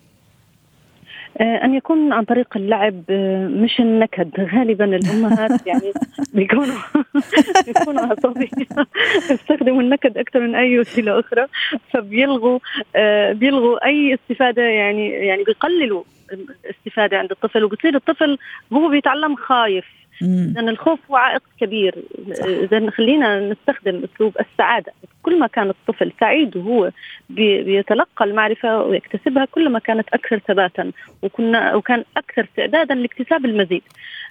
آه، 1.38 1.66
أن 1.66 1.74
يكون 1.74 2.14
عن 2.14 2.24
طريق 2.24 2.58
اللعب 2.58 3.04
آه، 3.10 3.48
مش 3.48 3.80
النكد. 3.80 4.30
غالبا 4.40 4.86
الأمهات 4.86 5.52
يعني 5.68 5.94
بيكونوا 6.34 6.76
بيكونوا 7.68 8.02
عصبية 8.02 8.50
يستخدموا 9.32 9.82
النكد 9.82 10.18
أكثر 10.18 10.40
من 10.40 10.56
أي 10.56 10.80
وسيلة 10.80 11.20
أخرى. 11.20 11.46
فبيلغوا 11.92 12.60
آه، 12.96 13.34
بيلغوا 13.34 13.86
أي 13.86 14.14
استفادة 14.14 14.62
يعني 14.62 15.10
يعني 15.10 15.44
بيقللوا 15.44 16.04
الاستفادة 16.32 17.18
عند 17.18 17.32
الطفل. 17.32 17.64
وبصير 17.64 17.96
الطفل 17.96 18.38
هو 18.74 18.90
بيتعلم 18.90 19.36
خايف. 19.36 19.86
لأن 20.22 20.70
الخوف 20.70 21.00
هو 21.12 21.16
عائق 21.16 21.42
كبير. 21.60 21.96
إذا 22.46 22.90
خلينا 22.90 23.50
نستخدم 23.50 24.04
أسلوب 24.04 24.38
السعادة. 24.40 24.94
كل 25.24 25.40
ما 25.40 25.48
كان 25.48 25.70
الطفل 25.70 26.12
سعيد 26.20 26.58
وهو 26.58 26.92
بيتلقى 27.30 28.26
المعرفة 28.26 28.84
ويكتسبها 28.84 29.46
كل 29.46 29.70
ما 29.70 29.80
كانت 29.80 30.10
أكثر 30.10 30.40
ثباتا 30.40 30.92
وكنا 31.22 31.76
وكان 31.76 32.04
أكثر 32.18 32.44
استعدادا 32.44 32.96
لاكتساب 32.96 33.46
المزيد. 33.46 33.84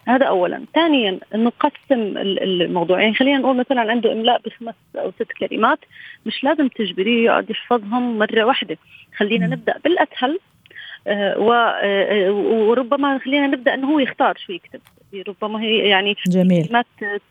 هذا 0.08 0.26
أولا. 0.26 0.64
ثانيا 0.74 1.18
نقسم 1.34 2.18
الموضوع. 2.18 3.02
يعني 3.02 3.14
خلينا 3.14 3.38
نقول 3.38 3.56
مثلا 3.56 3.80
عنده 3.80 4.12
إملاء 4.12 4.40
بخمس 4.44 4.74
أو 4.96 5.10
ست 5.10 5.32
كلمات 5.32 5.78
مش 6.26 6.44
لازم 6.44 6.68
تجبريه 6.68 7.24
يقعد 7.24 7.50
يحفظهم 7.50 8.18
مرة 8.18 8.44
واحدة. 8.44 8.76
خلينا 9.16 9.46
نبدأ 9.46 9.74
بالأسهل 9.84 10.38
آه، 11.06 11.36
آه، 11.82 12.30
وربما 12.32 13.18
خلينا 13.18 13.46
نبدأ 13.46 13.74
إنه 13.74 13.92
هو 13.92 13.98
يختار 13.98 14.36
شو 14.46 14.52
يكتب. 14.52 14.80
ربما 15.20 15.60
هي 15.60 15.76
يعني 15.76 16.16
جميل. 16.26 16.66
كلمات 16.66 16.86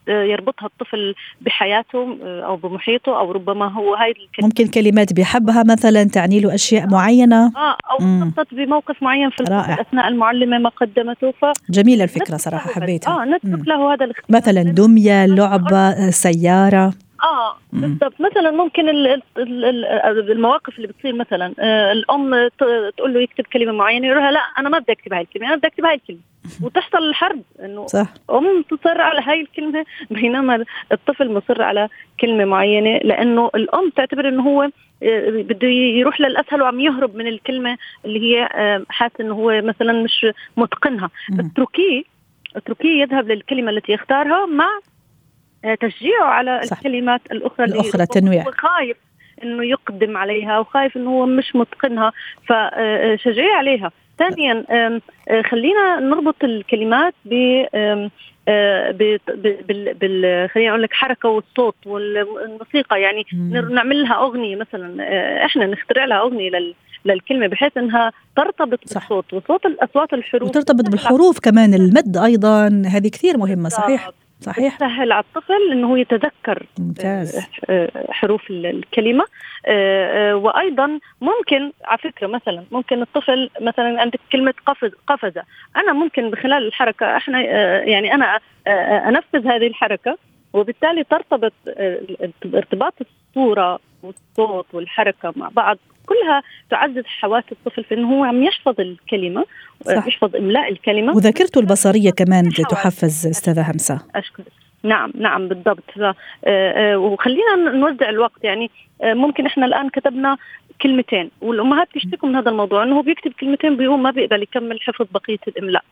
يربطها 0.08 0.66
الطفل 0.66 1.16
بحياته 1.42 2.18
آه، 2.24 2.42
أو 2.42 2.56
بمحيطه 2.56 3.20
أو 3.20 3.32
ربما 3.32 3.68
هو 3.68 3.96
هاي 3.96 4.10
الكلمات 4.12 4.44
ممكن 4.44 4.68
كلمات 4.68 5.14
بيحبها 5.14 5.64
مثلا 5.64 6.04
تعني 6.04 6.40
له 6.40 6.54
أشياء 6.54 6.88
معينة. 6.88 7.46
آه 7.46 7.78
أو 7.92 7.98
خطط 8.32 8.48
بموقف 8.52 9.04
معين 9.04 9.30
في 9.30 9.44
رائع. 9.44 9.82
اثناء 9.82 10.08
المعلمة 10.08 10.58
ما 10.58 10.70
قدمته 10.70 11.32
ف 11.32 11.46
جميله 11.70 12.04
الفكرة 12.04 12.38
صراحة 12.38 12.72
حبيتها. 12.72 13.22
آه 13.22 13.26
نترك 13.26 13.68
له 13.68 13.94
هذا 13.94 14.06
الاختيار. 14.06 14.42
مثلا 14.42 14.64
دمية 14.64 15.26
لعبة 15.26 16.10
سيارة. 16.10 16.94
آه 17.24 17.58
بالضبط. 17.74 18.14
مثلا 18.22 18.52
ممكن 18.52 18.90
المواقف 20.32 20.78
اللي 20.78 20.88
بتصير 20.88 21.14
مثلا 21.16 21.54
آه، 21.60 21.92
الأم 21.92 22.48
تقول 22.98 23.14
له 23.14 23.22
يكتب 23.22 23.44
كلمة 23.54 23.72
معينة 23.72 24.08
يقول 24.08 24.20
لها 24.20 24.32
لا 24.32 24.40
أنا 24.40 24.70
ما 24.70 24.80
بدي 24.80 24.92
أكتب 24.92 25.14
هاي 25.14 25.22
الكلمة 25.22 25.48
أنا 25.48 25.56
بدي 25.56 25.68
أكتب 25.68 25.86
هاي 25.86 25.96
الكلمة. 25.96 26.20
وتحصل 26.62 26.98
الحرب 26.98 27.42
إنه 27.60 27.88
صح. 27.88 28.08
أم 28.30 28.62
تصر 28.62 29.02
على 29.02 29.22
هاي 29.22 29.42
الكلمة 29.42 29.86
بينما 30.12 30.66
الطفل 30.92 31.32
مصر 31.34 31.62
على 31.62 31.90
كلمة 32.20 32.46
معينة 32.46 32.98
لأنه 32.98 33.50
الأم 33.56 33.90
تعتبر 33.90 34.28
إنه 34.28 34.44
هو 34.44 34.62
آه، 35.04 35.30
بده 35.30 35.68
يروح 35.68 36.22
للأسهل 36.22 36.62
وعم 36.62 36.80
يهرب 36.80 37.16
من 37.16 37.28
الكلمة 37.28 37.78
اللي 38.06 38.20
هي 38.20 38.50
حاسس 38.90 39.22
إنه 39.22 39.34
هو 39.34 39.62
مثلا 39.62 39.94
مش 40.04 40.28
متقنها. 40.58 41.10
اتركيه 41.40 42.04
اتركيه 42.56 43.02
يذهب 43.02 43.28
للكلمة 43.28 43.72
التي 43.72 43.92
يختارها 43.92 44.46
مع 44.46 44.70
تشجيعه 45.82 46.24
على 46.24 46.62
صح. 46.64 46.78
الكلمات 46.78 47.22
الأخرى 47.32 47.66
الأخرى 47.66 48.06
تنويع. 48.06 48.44
خايف 48.44 48.98
إنه 49.44 49.66
يقدم 49.66 50.18
عليها 50.18 50.60
وخايف 50.60 50.98
إنه 50.98 51.10
هو 51.10 51.26
مش 51.26 51.56
متقنها 51.56 52.12
فشجعيه 52.48 53.54
عليها. 53.54 53.92
ثانيا 54.18 54.66
خلينا 55.50 56.00
نربط 56.00 56.44
الكلمات 56.44 57.14
ب 57.26 57.66
بال 60.00 60.50
خلينا 60.50 60.70
أقول 60.70 60.82
لك 60.82 60.94
حركة 60.94 61.30
والصوت 61.30 61.76
والموسيقى. 61.86 63.02
يعني 63.02 63.26
نعمل 63.72 64.04
لها 64.04 64.14
أغنية 64.14 64.56
مثلا. 64.56 65.04
إحنا 65.46 65.66
نخترع 65.66 66.06
لها 66.06 66.22
أغنية 66.22 66.50
لل 66.50 66.74
للكلمة 67.06 67.48
بحيث 67.48 67.78
إنها 67.78 68.12
ترتبط 68.36 68.80
صح. 68.86 69.02
بالصوت 69.02 69.34
وصوت 69.34 69.66
الأصوات 69.66 70.14
الحروف. 70.14 70.50
وترتبط 70.50 70.90
بالحروف 70.90 71.40
كمان 71.40 71.74
المد 71.74 72.18
أيضا 72.18 72.68
هذه 72.68 73.08
كثير 73.08 73.38
مهمة 73.38 73.70
صحيح؟ 73.70 74.10
صحيح. 74.42 74.76
تسهل 74.76 75.12
على 75.12 75.24
الطفل 75.24 75.72
إنه 75.72 75.92
هو 75.92 75.96
يتذكر 75.96 76.66
ممتاز. 76.80 77.36
آه، 77.36 77.46
آه، 77.70 78.12
حروف 78.12 78.42
الكلمة. 78.50 79.26
آه، 79.66 80.36
وأيضا 80.36 81.00
ممكن 81.22 81.72
على 81.86 81.98
فكرة 81.98 82.28
مثلا 82.28 82.64
ممكن 82.72 83.02
الطفل 83.02 83.50
مثلا 83.62 84.02
عندك 84.02 84.20
كلمة 84.32 84.54
قفز 84.66 84.92
قفزة. 85.08 85.44
أنا 85.76 85.94
ممكن 85.94 86.30
بخلال 86.30 86.68
الحركة 86.68 87.18
إحنا 87.18 87.42
يعني 87.82 88.14
أنا 88.14 88.40
أنفذ 89.08 89.48
هذه 89.48 89.68
الحركة 89.68 90.18
وبالتالي 90.54 91.04
ترتبط 91.04 91.54
ارتباط 92.46 92.94
الصورة 93.02 93.80
والصوت 94.04 94.66
والحركة 94.74 95.34
مع 95.36 95.50
بعض. 95.50 95.78
كلها 96.06 96.44
تعزز 96.70 97.04
حواس 97.06 97.44
الطفل 97.52 97.84
في 97.84 97.96
إنه 97.96 98.14
هو 98.14 98.24
عم 98.24 98.44
يحفظ 98.44 98.80
الكلمة 98.80 99.46
صح. 99.82 100.08
يحفظ 100.08 100.36
إملاء 100.36 100.72
الكلمة. 100.72 101.16
وذاكرته 101.16 101.60
البصرية 101.60 102.12
كمان 102.12 102.50
تحفز 102.50 103.28
أستاذة 103.28 103.72
همسة. 103.72 104.02
أشكرك. 104.16 104.46
نعم 104.84 105.12
نعم 105.16 105.48
بالضبط. 105.48 105.84
آه، 105.98 106.16
آه، 106.46 106.98
وخلينا 106.98 107.56
نوزع 107.56 108.10
الوقت. 108.10 108.44
يعني 108.44 108.72
آه، 109.02 109.14
ممكن 109.14 109.46
إحنا 109.46 109.66
الآن 109.66 109.90
كتبنا 109.90 110.38
كلمتين 110.82 111.32
والأمهات 111.42 111.88
بيشتكوا 111.94 112.30
من 112.30 112.36
هذا 112.36 112.50
الموضوع 112.50 112.84
إنه 112.84 112.98
هو 112.98 113.02
بيكتب 113.02 113.32
كلمتين 113.32 113.78
بيقوم 113.78 114.04
ما 114.04 114.12
بيقدر 114.12 114.42
يكمل 114.42 114.82
حفظ 114.82 115.06
بقية 115.12 115.40
الإملاء. 115.48 115.84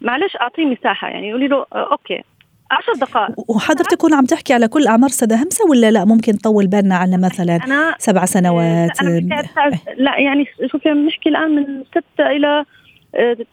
معلش 0.00 0.36
أعطيه 0.36 0.64
مساحة. 0.64 1.08
يعني 1.08 1.32
قولي 1.32 1.48
له 1.48 1.66
أوكي. 1.72 2.22
عشر 2.70 2.92
دقائق. 3.00 3.50
وحضرتك 3.50 3.96
كون 3.96 4.14
عم 4.14 4.24
تحكي 4.24 4.54
على 4.54 4.68
كل 4.68 4.86
أعمار 4.86 5.10
سدى 5.10 5.34
همسة 5.34 5.64
ولا 5.70 5.90
لا؟ 5.90 6.04
ممكن 6.04 6.32
نطول 6.32 6.66
بالنا 6.66 6.96
على 6.96 7.18
مثلا 7.18 7.56
أنا 7.56 7.94
سبع 7.98 8.24
سنوات 8.24 9.00
أنا 9.02 9.18
لا 9.96 10.18
يعني 10.18 10.44
شوفي 10.66 10.92
بنحكي 10.94 11.28
الآن 11.28 11.50
من 11.50 11.84
ستة 11.90 12.26
إلى 12.30 12.64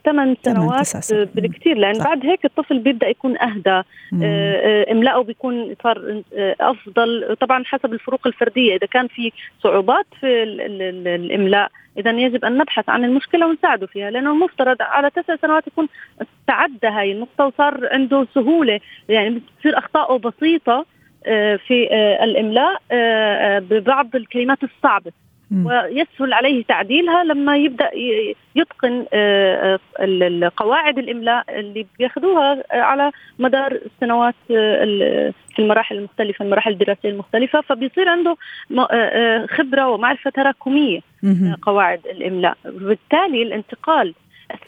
ثمان 0.04 0.36
سنوات 0.42 1.12
بالكثير 1.34 1.76
لأن 1.76 1.94
صح. 1.94 2.04
بعد 2.04 2.26
هيك 2.26 2.44
الطفل 2.44 2.78
بيبدأ 2.78 3.08
يكون 3.08 3.38
أهدى 3.38 3.82
املاؤه 4.90 5.24
بيكون 5.24 5.74
صار 5.82 6.22
أفضل. 6.60 7.36
طبعا 7.40 7.64
حسب 7.64 7.92
الفروق 7.92 8.26
الفردية 8.26 8.76
إذا 8.76 8.86
كان 8.86 9.08
في 9.08 9.32
صعوبات 9.62 10.06
في 10.20 10.42
الاملاء 10.42 11.70
إذا 11.98 12.10
يجب 12.10 12.44
أن 12.44 12.58
نبحث 12.58 12.88
عن 12.88 13.04
المشكلة 13.04 13.46
ونساعده 13.46 13.86
فيها 13.86 14.10
لأنه 14.10 14.32
المفترض 14.32 14.76
على 14.80 15.10
تسع 15.10 15.36
سنوات 15.36 15.66
يكون 15.66 15.88
تعدى 16.46 16.86
هاي 16.86 17.12
النقطة 17.12 17.46
وصار 17.46 17.88
عنده 17.92 18.26
سهولة. 18.34 18.80
يعني 19.08 19.30
بتصير 19.30 19.78
اخطائه 19.78 20.18
بسيطة 20.18 20.86
آه، 21.26 21.56
في 21.56 21.88
آه، 21.92 22.24
الاملاء 22.24 22.82
آه، 22.92 23.58
ببعض 23.58 24.16
الكلمات 24.16 24.58
الصعبة. 24.62 25.12
ويسهل 25.66 26.32
عليه 26.32 26.64
تعديلها 26.64 27.24
لما 27.24 27.56
يبدأ 27.56 27.90
يتقن 28.56 29.04
قواعد 30.56 30.98
الإملاء 30.98 31.44
اللي 31.60 31.86
بياخذوها 31.98 32.64
على 32.70 33.10
مدار 33.38 33.72
السنوات 33.72 34.34
في 34.48 35.58
المراحل 35.58 35.96
المختلفة 35.96 36.44
المراحل 36.44 36.70
الدراسية 36.72 37.08
المختلفة 37.10 37.60
فبيصير 37.60 38.08
عنده 38.08 38.36
خبرة 39.46 39.88
ومعرفة 39.88 40.30
تراكمية 40.30 41.00
قواعد 41.62 42.00
الإملاء. 42.06 42.56
وبالتالي 42.66 43.42
الانتقال 43.42 44.14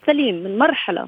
السليم 0.02 0.34
من 0.34 0.58
مرحلة 0.58 1.06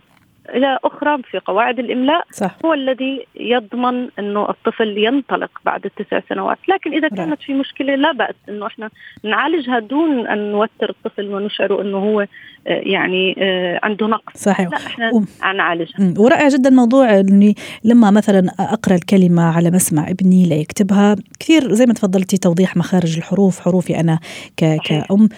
إلى 0.55 0.79
أخرى 0.85 1.23
في 1.31 1.39
قواعد 1.39 1.79
الإملاء 1.79 2.25
صح. 2.33 2.57
هو 2.65 2.75
الذي 2.75 3.27
يضمن 3.41 4.09
إنه 4.19 4.51
الطفل 4.51 4.99
ينطلق 4.99 5.51
بعد 5.65 5.85
التسع 5.85 6.21
سنوات، 6.29 6.59
لكن 6.69 6.93
إذا 6.93 7.09
كانت 7.09 7.43
في 7.43 7.55
مشكلة 7.55 7.95
لا 7.95 8.13
بأس 8.13 8.35
إنه 8.49 8.67
إحنا 8.67 8.91
نعالجها 9.25 9.79
دون 9.79 10.27
أن 10.27 10.53
نوتر 10.53 10.91
الطفل 10.91 11.35
ونشعره 11.35 11.83
إنه 11.83 11.99
هو 11.99 12.21
آه، 12.21 12.27
يعني 12.67 13.37
آه، 13.39 13.81
عنده 13.83 14.07
نقص. 14.07 14.33
صحيح. 14.35 14.69
لا 14.71 14.77
إحنا 14.77 15.11
و... 15.15 15.23
نعالجها. 15.53 16.15
ورائع 16.19 16.49
جدا 16.49 16.71
موضوع 16.71 17.21
إني 17.21 17.55
لما 17.85 18.11
مثلا 18.11 18.51
أقرأ 18.61 18.95
الكلمة 18.95 19.43
على 19.43 19.71
مسمع 19.71 20.11
ابني 20.11 20.49
ليكتبها 20.49 21.17
كثير 21.41 21.73
زي 21.73 21.87
ما 21.87 21.93
تفضلتي 21.93 22.37
توضيح 22.37 22.77
مخارج 22.77 23.17
الحروف 23.17 23.61
حروفي 23.61 24.01
أنا 24.01 24.19
ك... 24.57 24.65
كأم. 24.85 25.29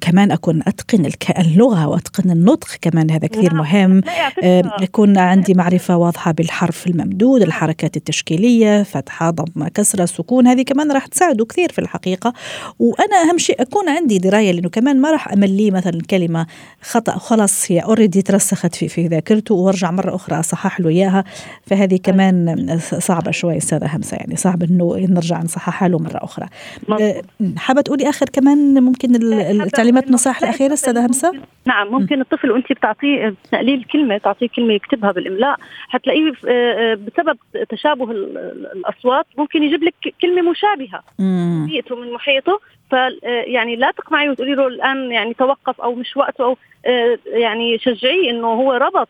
كمان 0.00 0.30
أكون 0.30 0.62
أتقن 0.66 1.10
اللغة 1.38 1.86
وأتقن 1.86 2.30
النطق 2.30 2.68
كمان 2.82 3.10
هذا 3.10 3.26
كثير 3.26 3.52
نعم. 3.54 3.62
مهم. 3.62 4.02
يكون 4.80 5.18
عندي 5.18 5.54
معرفة 5.54 5.96
واضحة 5.96 6.32
بالحرف 6.32 6.86
الممدود 6.86 7.42
الحركات 7.42 7.96
التشكيلية 7.96 8.82
فتحة 8.82 9.30
ضم 9.30 9.68
كسرة 9.68 10.04
سكون 10.04 10.46
هذه 10.46 10.62
كمان 10.62 10.92
راح 10.92 11.06
تساعده 11.06 11.44
كثير 11.44 11.72
في 11.72 11.78
الحقيقة. 11.78 12.32
وأنا 12.78 13.16
أهم 13.30 13.38
شيء 13.38 13.62
أكون 13.62 13.88
عندي 13.88 14.18
دراية 14.18 14.52
لأنه 14.52 14.68
كمان 14.68 15.00
ما 15.00 15.10
راح 15.10 15.32
أمليه 15.32 15.70
مثلا 15.70 16.00
كلمة 16.10 16.46
خطأ 16.80 17.18
خلاص 17.18 17.72
هي 17.72 17.80
اوريدي 17.80 18.22
ترسخت 18.22 18.74
في 18.74 18.88
في 18.88 19.06
ذاكرته 19.06 19.54
وأرجع 19.54 19.90
مرة 19.90 20.14
أخرى 20.14 20.40
أصحح 20.40 20.80
له 20.80 20.88
إياها. 20.88 21.24
فهذه 21.66 21.96
كمان 21.96 22.78
صعبة 22.98 23.30
شوي 23.30 23.56
أستاذة 23.56 23.96
همسة 23.96 24.16
يعني 24.16 24.36
صعب 24.36 24.62
إنه 24.62 24.96
نرجع 24.96 25.42
نصححها 25.42 25.88
له 25.88 25.98
مرة 25.98 26.24
أخرى. 26.24 26.46
أه، 26.90 27.22
حابة 27.56 27.80
تقولي 27.80 28.08
آخر 28.08 28.28
كمان 28.28 28.82
ممكن 28.82 29.14
التعليمات 29.76 30.06
النصائح 30.06 30.42
الأخيرة 30.42 30.72
أستاذة 30.72 31.06
همسة؟ 31.06 31.32
نعم 31.64 31.88
ممكن 31.88 32.20
الطفل 32.20 32.50
وأنت 32.50 32.72
بتعطيه 32.72 33.34
تقليل 33.52 33.84
كلمة 33.84 34.18
تعطيه 34.18 34.48
كلمة 34.56 34.72
يكتبها 34.72 35.12
بالإملاء. 35.12 35.56
حتلاقيه 35.88 36.32
آه، 36.48 36.92
آه، 36.92 36.94
بسبب 36.94 37.38
تشابه 37.68 38.10
الأصوات 38.10 39.26
ممكن 39.38 39.62
يجيب 39.62 39.82
لك 39.84 39.94
كلمة 40.22 40.50
مشابهة 40.50 41.02
بيئته 41.66 41.96
من 41.96 42.12
محيطه. 42.12 42.60
ف 42.90 42.94
آه، 42.94 43.10
يعني 43.24 43.76
لا 43.76 43.90
تقنعيه 43.90 44.30
وتقولي 44.30 44.54
له 44.54 44.66
الآن 44.66 45.12
يعني 45.12 45.34
توقف 45.34 45.80
أو 45.80 45.94
مش 45.94 46.16
وقته 46.16 46.44
أو 46.44 46.56
يعني 47.26 47.78
شجعيه 47.78 48.30
إنه 48.30 48.46
هو 48.46 48.72
ربط 48.72 49.08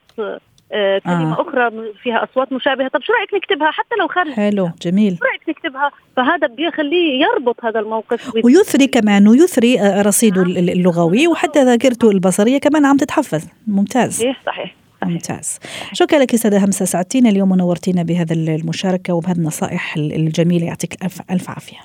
كلمة 0.71 1.39
آه. 1.39 1.43
أخرى 1.43 1.71
فيها 2.03 2.25
أصوات 2.25 2.53
مشابهة. 2.53 2.89
طب 2.89 3.03
شو 3.03 3.13
رأيك 3.13 3.35
نكتبها؟ 3.35 3.71
حتى 3.71 3.95
لو 4.01 4.09
خارج. 4.09 4.33
حلو 4.33 4.71
جميل. 4.83 5.17
شو 5.19 5.25
رأيك 5.25 5.49
نكتبها؟ 5.49 5.91
فهذا 6.17 6.47
بيخليه 6.47 7.25
يربط 7.25 7.65
هذا 7.65 7.81
الموقف 7.81 8.33
ويثري 8.45 8.87
كمان 8.87 9.29
ويثري 9.29 9.77
رصيده 10.03 10.43
اللغوي 10.43 11.29
وحتى 11.29 11.65
ذاكرته 11.65 12.11
البصرية 12.11 12.59
كمان 12.59 12.85
عم 12.85 12.97
تتحفز 12.97 13.49
ممتاز. 13.67 14.19
صحيح 14.19 14.43
صحيح. 14.47 14.75
ممتاز. 15.03 15.59
شكرا 15.93 16.19
لك 16.19 16.37
سيدة 16.37 16.59
همسة 16.59 16.85
سعدتينا 16.85 17.29
اليوم 17.29 17.53
ونورتينا 17.53 18.03
بهذا 18.03 18.35
المشاركة 18.35 19.15
وبهذه 19.15 19.37
النصائح 19.37 19.97
الجميلة. 19.97 20.67
يعطيك 20.67 21.05
ألف, 21.05 21.21
ألف 21.31 21.51
عافية. 21.51 21.79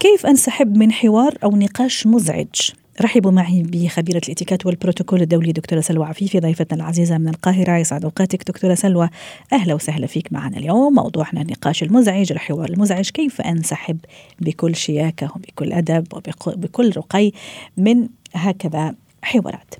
كيف 0.00 0.26
أنسحب 0.26 0.76
من 0.76 0.92
حوار 0.92 1.38
أو 1.44 1.56
نقاش 1.56 2.06
مزعج؟ 2.06 2.70
رحبوا 3.00 3.30
معي 3.30 3.62
بخبيرة 3.62 4.20
الإتيكات 4.26 4.66
والبروتوكول 4.66 5.22
الدولي 5.22 5.52
دكتورة 5.52 5.80
سلوى 5.80 6.06
عفيفي 6.06 6.40
ضيفتنا 6.40 6.82
العزيزة 6.82 7.18
من 7.18 7.28
القاهرة. 7.28 7.76
يسعد 7.76 8.04
أوقاتك 8.04 8.48
دكتورة 8.48 8.74
سلوى. 8.74 9.08
أهلا 9.52 9.74
وسهلا 9.74 10.06
فيك 10.06 10.32
معنا 10.32 10.56
اليوم. 10.56 10.94
موضوعنا 10.94 11.42
النقاش 11.42 11.82
المزعج 11.82 12.32
الحوار 12.32 12.70
المزعج. 12.70 13.10
كيف 13.10 13.40
أنسحب 13.40 13.98
بكل 14.40 14.76
شياكة 14.76 15.32
وبكل 15.36 15.72
أدب 15.72 16.06
وبكل 16.46 16.92
رقي 16.96 17.32
من 17.76 18.08
هكذا 18.34 18.94
حوارات. 19.22 19.74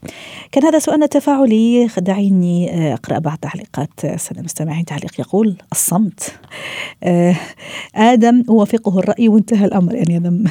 كان 0.52 0.64
هذا 0.64 0.78
سؤالنا 0.78 1.04
التفاعلي. 1.04 1.88
دعيني 1.98 2.70
آه، 2.70 2.94
أقرأ 2.94 3.18
بعض 3.18 3.38
تعليقات 3.38 4.04
السادة 4.04 4.40
المستمعين 4.40 4.84
تعليق 4.84 5.20
يقول 5.20 5.56
الصمت. 5.72 6.34
آه، 7.02 7.36
آدم 7.94 8.44
أوافقه 8.48 8.98
الرأي 8.98 9.28
وانتهى 9.28 9.64
الأمر. 9.64 9.94
يعني 9.94 10.44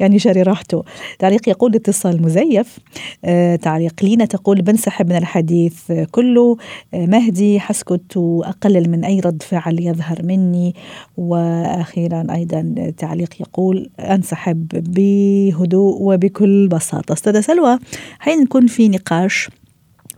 يعني 0.00 0.18
شاري 0.18 0.42
راحته. 0.42 0.84
تعليق 1.18 1.48
يقول 1.48 1.74
اتصال 1.74 2.22
مزيف. 2.22 2.78
آه، 3.24 3.56
تعليق 3.56 3.94
لينا 4.02 4.24
تقول 4.24 4.62
بنسحب 4.62 5.08
من 5.08 5.16
الحديث 5.16 5.92
كله. 6.10 6.56
مهدي 6.92 7.60
حسكت 7.60 8.16
وأقلل 8.16 8.90
من 8.90 9.04
أي 9.04 9.20
رد 9.20 9.42
فعل 9.42 9.80
يظهر 9.80 10.22
مني. 10.22 10.74
وأخيرا 11.16 12.26
أيضا 12.30 12.92
تعليق 12.98 13.34
يقول 13.40 13.90
أنسحب 14.00 14.68
بهدوء 14.68 15.96
وبكل 16.00 16.68
بساطة. 16.68 17.12
أستاذة 17.12 17.40
سلوى 17.40 17.78
حين 18.18 18.42
نكون 18.42 18.66
في 18.66 18.88
نقاش 18.88 19.48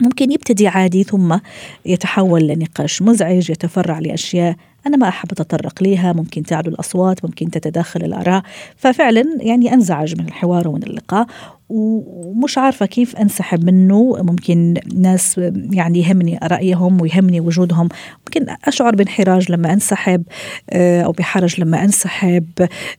ممكن 0.00 0.32
يبتدي 0.32 0.68
عادي 0.68 1.02
ثم 1.02 1.38
يتحول 1.86 2.46
لنقاش 2.46 3.02
مزعج 3.02 3.50
يتفرع 3.50 3.98
لأشياء 3.98 4.56
أنا 4.86 4.96
ما 4.96 5.08
أحب 5.08 5.32
أتطرق 5.32 5.82
ليها 5.82 6.12
ممكن 6.12 6.42
تعلو 6.42 6.70
الأصوات 6.70 7.24
ممكن 7.24 7.50
تتداخل 7.50 8.04
الآراء. 8.04 8.42
ففعلا 8.76 9.24
يعني 9.40 9.74
أنزعج 9.74 10.20
من 10.20 10.26
الحوار 10.26 10.68
ومن 10.68 10.82
اللقاء 10.82 11.26
ومش 11.68 12.58
عارفة 12.58 12.86
كيف 12.86 13.16
أنسحب 13.16 13.64
منه. 13.64 14.16
ممكن 14.22 14.74
ناس 14.94 15.40
يعني 15.72 15.98
يهمني 15.98 16.38
رأيهم 16.42 17.00
ويهمني 17.00 17.40
وجودهم. 17.40 17.88
ممكن 18.26 18.54
أشعر 18.64 18.94
بانحراج 18.94 19.52
لما 19.52 19.72
أنسحب 19.72 20.22
آه، 20.70 21.02
أو 21.02 21.12
بحرج 21.12 21.60
لما 21.60 21.84
أنسحب. 21.84 22.46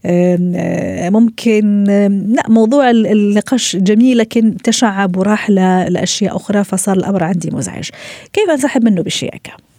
آه، 0.05 1.09
ممكن 1.09 1.83
لا 2.27 2.49
موضوع 2.49 2.89
النقاش 2.89 3.75
جميل 3.75 4.17
لكن 4.17 4.57
تشعب 4.57 5.17
وراح 5.17 5.49
لأشياء 5.49 6.35
أخرى 6.35 6.63
فصار 6.63 6.97
الأمر 6.97 7.23
عندي 7.23 7.49
مزعج. 7.51 7.89
كيف 8.33 8.49
أنسحب 8.49 8.83
منه 8.83 9.01
بالشياكة؟ 9.01 9.72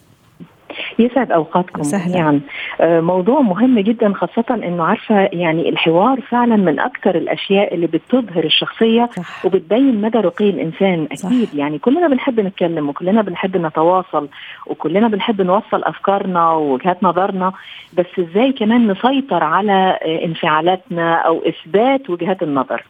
يسعد 0.98 1.33
أوقاتكم 1.33 1.83
سهلا 1.83 2.16
يعني 2.16 2.40
موضوع 2.83 3.40
مهم 3.40 3.78
جدا 3.78 4.12
خاصة 4.14 4.44
إنه 4.50 4.85
عارفة 4.85 5.28
يعني 5.33 5.68
الحوار 5.68 6.20
فعلا 6.20 6.57
من 6.57 6.80
أكثر 6.80 7.14
الأشياء 7.14 7.74
اللي 7.74 7.87
بتظهر 7.87 8.44
الشخصية 8.44 9.09
صح. 9.16 9.46
وبتبين 9.46 10.00
مدى 10.00 10.18
رقي 10.18 10.50
الإنسان. 10.50 11.04
أكيد 11.04 11.48
صح. 11.48 11.54
يعني 11.54 11.78
كلنا 11.78 12.09
بنحب 12.09 12.40
نتكلم 12.40 12.88
وكلنا 12.88 13.22
بنحب 13.22 13.57
نتواصل 13.57 14.28
وكلنا 14.66 15.09
بنحب 15.09 15.42
نوصل 15.42 15.85
أفكارنا 15.85 16.50
ووجهات 16.50 17.02
نظرنا 17.02 17.52
بس 17.92 18.07
إزاي 18.18 18.52
كمان 18.52 18.90
نسيطر 18.90 19.44
على 19.44 19.98
آه، 20.02 20.24
انفعالاتنا 20.24 21.14
أو 21.14 21.42
إثبات 21.48 22.11
وجهات 22.11 22.42
النظر؟ 22.42 22.85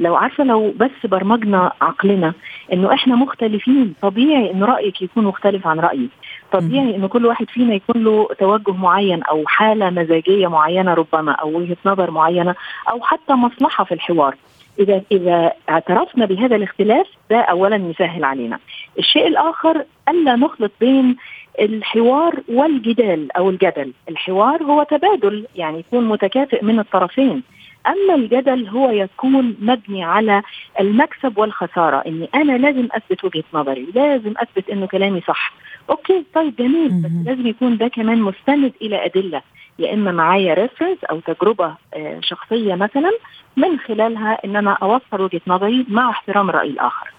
لو 0.00 0.16
عارفة 0.16 0.44
لو 0.44 0.74
بس 0.76 0.90
برمجنا 1.04 1.72
عقلنا 1.80 2.32
إنه 2.72 2.94
إحنا 2.94 3.14
مختلفين 3.16 3.94
طبيعي 4.02 4.50
إن 4.52 4.64
رأيك 4.64 5.02
يكون 5.02 5.24
مختلف 5.24 5.66
عن 5.66 5.80
رايي 5.80 6.08
طبيعي 6.52 6.96
إن 6.96 7.06
كل 7.06 7.26
واحد 7.26 7.50
فينا 7.50 7.74
يكون 7.74 8.04
له 8.04 8.28
توجه 8.38 8.72
معين 8.72 9.22
أو 9.22 9.42
حالة 9.46 9.90
مزاجية 9.90 10.46
معينة 10.46 10.94
ربما 10.94 11.32
أو 11.32 11.56
وجهة 11.58 11.76
نظر 11.86 12.10
معينة 12.10 12.54
أو 12.90 13.00
حتى 13.02 13.32
مصلحة 13.32 13.84
في 13.84 13.94
الحوار. 13.94 14.34
إذا 14.80 15.02
إذا 15.12 15.52
اعترفنا 15.70 16.26
بهذا 16.26 16.56
الاختلاف 16.56 17.06
ده 17.30 17.40
اولا 17.40 17.76
يسهل 17.76 18.24
علينا. 18.24 18.58
الشيء 18.98 19.26
الآخر 19.26 19.84
ألا 20.08 20.36
نخلط 20.36 20.72
بين 20.80 21.16
الحوار 21.60 22.34
والجدال 22.48 23.36
أو 23.36 23.50
الجدل. 23.50 23.92
الحوار 24.08 24.62
هو 24.62 24.82
تبادل 24.82 25.46
يعني 25.56 25.78
يكون 25.78 26.08
متكافئ 26.08 26.64
من 26.64 26.78
الطرفين. 26.78 27.42
أما 27.88 28.14
الجدل 28.14 28.68
هو 28.68 28.90
يكون 28.90 29.56
مبني 29.60 30.04
على 30.04 30.42
المكسب 30.80 31.38
والخسارة 31.38 31.96
إني 32.06 32.28
أنا 32.34 32.52
لازم 32.58 32.88
أثبت 32.92 33.24
وجهة 33.24 33.44
نظري 33.54 33.86
لازم 33.94 34.34
أثبت 34.36 34.70
إنه 34.70 34.86
كلامي 34.86 35.20
صح. 35.20 35.52
okay 35.90 36.24
طيب 36.34 36.56
جميل 36.56 36.88
بس 37.02 37.10
لازم 37.26 37.46
يكون 37.46 37.76
ده 37.76 37.88
كمان 37.88 38.22
مستند 38.22 38.72
إلى 38.82 39.04
أدلة 39.04 39.42
يا 39.78 39.94
إما 39.94 40.12
معايا 40.12 40.54
reference 40.54 41.04
أو 41.04 41.20
تجربة 41.20 41.74
آه، 41.94 42.20
شخصية 42.22 42.74
مثلا 42.74 43.10
من 43.56 43.78
خلالها 43.78 44.38
إن 44.44 44.56
أنا 44.56 44.72
اوصل 44.82 45.20
وجهة 45.20 45.40
نظري 45.46 45.86
مع 45.88 46.10
احترام 46.10 46.50
الراي 46.50 46.68
الآخر. 46.68 47.10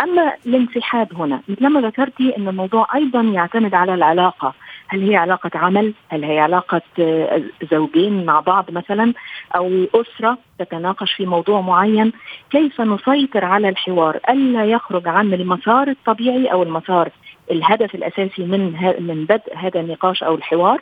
أما 0.00 0.32
الانسحاب 0.46 1.14
هنا 1.14 1.40
مثل 1.48 1.66
ما 1.66 1.80
ذكرتي 1.80 2.36
إن 2.36 2.48
الموضوع 2.48 2.86
أيضا 2.94 3.20
يعتمد 3.20 3.74
على 3.74 3.94
العلاقة. 3.94 4.54
هل 4.92 5.10
هي 5.10 5.16
علاقة 5.16 5.50
عمل؟ 5.54 5.94
هل 6.08 6.24
هي 6.24 6.38
علاقة 6.38 6.82
آه، 6.98 7.42
زوجين 7.70 8.24
مع 8.24 8.40
بعض 8.40 8.70
مثلا؟ 8.70 9.12
أو 9.56 9.86
أسرة 9.94 10.38
تتناقش 10.58 11.12
في 11.12 11.26
موضوع 11.26 11.60
معين؟ 11.60 12.12
كيف 12.50 12.80
نسيطر 12.80 13.44
على 13.44 13.68
الحوار؟ 13.68 14.20
ألا 14.30 14.64
يخرج 14.64 15.08
عن 15.08 15.34
المسار 15.34 15.88
الطبيعي 15.88 16.46
أو 16.46 16.62
المسار 16.62 17.10
الهدف 17.50 17.94
الأساسي 17.94 18.42
من 18.42 18.72
من 18.98 19.24
بدء 19.24 19.56
هذا 19.56 19.80
النقاش 19.80 20.22
أو 20.22 20.34
الحوار؟ 20.34 20.80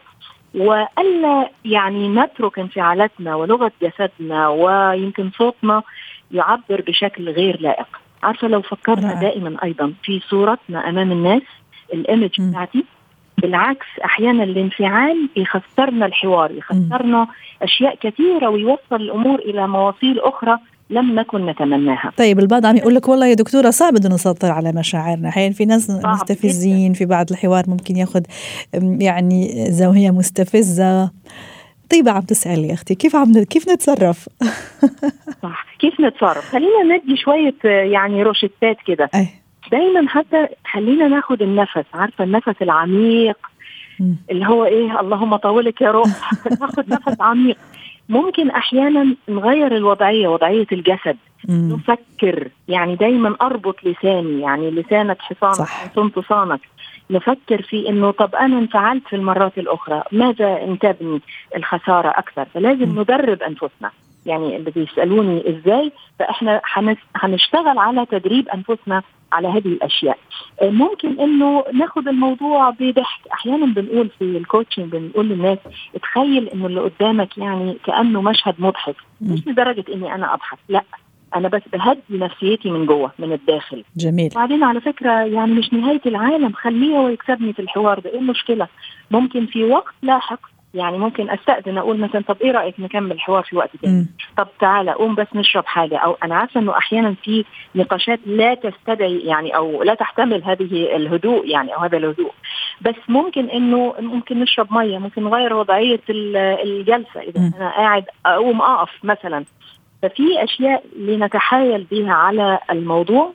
وألا 0.55 1.51
يعني 1.65 2.09
نترك 2.09 2.59
انفعالاتنا 2.59 3.35
ولغة 3.35 3.73
جسدنا 3.83 4.49
ويمكن 4.49 5.31
صوتنا 5.31 5.83
يعبر 6.33 6.81
بشكل 6.87 7.29
غير 7.31 7.61
لائق. 7.61 7.87
عارفة 8.23 8.49
لو 8.49 8.63
فكرنا 8.63 9.21
دائما 9.21 9.57
أيضا 9.65 9.93
في 10.03 10.21
صورتنا 10.21 10.89
أمام 10.89 11.13
الناس 11.13 11.43
الإيمج 11.95 12.41
بتاعتي 12.41 12.85
بالعكس 13.41 13.87
أحيانا 14.05 14.45
الانفعال 14.45 15.29
يخسرنا 15.37 16.07
الحوار 16.07 16.51
يخسرنا 16.51 17.27
أشياء 17.63 17.95
كثيرة 18.01 18.49
ويوصل 18.49 18.97
الأمور 18.97 19.39
إلى 19.39 19.69
مواصيل 19.69 20.21
أخرى 20.21 20.59
لم 20.91 21.15
نكن 21.15 21.47
نتمناها. 21.47 22.13
طيب 22.17 22.39
البعض 22.39 22.67
عم 22.67 22.77
يقول 22.77 22.95
لك 22.95 23.09
والله 23.09 23.27
يا 23.27 23.35
دكتورة 23.35 23.71
صعب 23.71 23.97
إنه 23.97 24.15
نسيطر 24.15 24.51
على 24.51 24.73
مشاعرنا. 24.73 25.29
أحيانا 25.29 25.55
في 25.55 25.65
ناس 25.65 25.91
مستفزين 25.91 26.93
في 26.93 27.05
بعض 27.05 27.27
الحوار 27.31 27.65
ممكن 27.69 27.97
ياخذ 27.97 28.23
يعني 29.01 29.67
زاوية 29.71 30.11
مستفزة. 30.11 31.11
طيبة 31.91 32.11
عم 32.11 32.21
تسأل 32.21 32.65
يا 32.65 32.75
أختي 32.75 32.95
كيف 32.95 33.17
عم 33.17 33.43
كيف 33.43 33.69
نتصرف؟ 33.69 34.29
صح 35.43 35.67
كيف 35.79 36.01
نتصرف؟ 36.01 36.53
خلينا 36.53 36.97
ندي 36.97 37.17
شوية 37.17 37.55
يعني 37.65 38.23
روشتات 38.23 38.77
كده. 38.87 39.11
دايما 39.71 40.09
حتى 40.09 40.49
خلينا 40.73 41.09
ناخد 41.09 41.43
النفس 41.43 41.85
عارفة 41.95 42.25
النفس 42.25 42.63
العميق 42.63 43.37
اللي 44.31 44.47
هو 44.47 44.65
إيه 44.65 45.01
اللهم 45.01 45.37
طولك 45.37 45.81
يا 45.81 45.91
روح 45.91 46.33
ناخد 46.61 46.93
نفس 46.93 47.21
عميق. 47.21 47.57
ممكن 48.09 48.51
أحيانا 48.51 49.17
نغير 49.29 49.77
الوضعية 49.77 50.29
وضعية 50.29 50.67
الجسد. 50.73 51.17
مم. 51.49 51.73
نفكر. 51.73 52.49
يعني 52.69 52.97
دايما 52.97 53.37
أربط 53.43 53.85
لساني 53.85 54.41
يعني 54.41 54.71
لسانك 54.71 55.23
حصانك 55.23 55.69
حصنت 55.69 56.19
صانك 56.19 56.61
نفكر 57.11 57.63
في 57.63 57.89
إنه 57.89 58.11
طب 58.11 58.35
أنا 58.35 58.59
انفعلت 58.59 59.03
في 59.09 59.17
المرات 59.17 59.59
الأخرى. 59.59 60.03
ماذا 60.13 60.65
انتبني؟ 60.65 61.21
الخسارة 61.57 62.09
أكثر. 62.09 62.45
فلازم 62.55 63.01
ندرب 63.01 63.43
أنفسنا. 63.43 63.91
يعني 64.27 64.57
اللي 64.57 64.71
بيسألوني 64.71 65.43
إزاي 65.51 65.93
فإحنا 66.19 66.61
هنشتغل 67.17 67.79
على 67.79 68.07
تدريب 68.07 68.49
أنفسنا 68.49 69.03
على 69.33 69.49
هذه 69.49 69.67
الأشياء. 69.69 70.19
آه، 70.63 70.71
ممكن 70.71 71.21
إنه 71.21 71.65
ناخذ 71.75 72.09
الموضوع 72.09 72.71
بضحك. 72.71 73.27
أحيانا 73.33 73.67
بنقول 73.67 74.09
في 74.19 74.25
الكوتشنج 74.25 74.93
بنقول 74.93 75.29
للناس 75.29 75.59
تخيل 76.03 76.49
إنه 76.49 76.67
اللي 76.67 76.81
قدامك 76.81 77.39
يعني 77.39 77.77
كأنه 77.85 78.23
مشهد 78.23 78.55
مضحك. 78.59 78.97
مش 79.21 79.47
لدرجة 79.47 79.85
إني 79.95 80.15
أنا 80.15 80.35
أضحك 80.35 80.59
لأ. 80.69 80.83
أنا 81.37 81.49
بس 81.49 81.63
بهدي 81.73 82.01
نفسيتي 82.11 82.71
من 82.71 82.87
جوه 82.87 83.13
من 83.19 83.33
الداخل. 83.33 83.85
جميل. 83.97 84.31
بعدين 84.35 84.65
على 84.65 84.81
فكرة 84.81 85.13
يعني 85.13 85.53
مش 85.53 85.73
نهاية 85.73 86.01
العالم 86.07 86.53
خليه 86.53 86.97
هو 86.97 87.09
يكسبني 87.09 87.53
في 87.53 87.63
الحوار 87.63 87.99
ده 88.01 88.11
إيه 88.11 88.19
المشكلة؟ 88.19 88.69
ممكن 89.11 89.47
في 89.47 89.65
وقت 89.65 89.95
لاحق 90.03 90.41
يعني 90.75 90.99
ممكن 90.99 91.31
أستأذن 91.31 91.79
أقول 91.79 91.99
مثلا 91.99 92.23
طب 92.29 92.37
إيه 92.43 92.51
رأيك 92.51 92.81
نكمل 92.81 93.13
الحوار 93.13 93.43
في 93.43 93.57
وقت 93.57 93.71
تاني؟ 93.83 94.07
طب 94.37 94.49
تعالى 94.61 94.93
قوم 94.93 95.15
بس 95.15 95.27
نشرب 95.35 95.67
حاجة. 95.67 95.97
أو 95.97 96.17
أنا 96.25 96.37
عارفة 96.37 96.61
إنه 96.61 96.79
أحيانا 96.79 97.15
في 97.25 97.45
نقاشات 97.75 98.21
لا 98.27 98.55
تستدعي 98.55 99.19
يعني 99.19 99.57
أو 99.57 99.83
لا 99.83 99.95
تحتمل 99.95 100.45
هذه 100.45 100.97
الهدوء 100.97 101.49
يعني 101.49 101.75
أو 101.75 101.81
هذا 101.81 101.97
الهدوء. 101.97 102.33
بس 102.81 102.95
ممكن 103.09 103.51
إنه 103.51 103.95
ممكن 104.01 104.41
نشرب 104.41 104.73
مية 104.73 104.99
ممكن 104.99 105.25
نغير 105.25 105.55
وضعية 105.55 106.01
الجلسة. 106.09 107.21
إذا 107.21 107.41
م. 107.41 107.53
أنا 107.57 107.71
قاعد 107.71 108.05
أقوم 108.27 108.63
أقف 108.63 108.91
مثلا. 109.05 109.45
ففي 110.03 110.45
أشياء 110.45 110.85
لنتحايل 110.99 111.87
بها 111.91 112.13
على 112.13 112.59
الموضوع. 112.71 113.33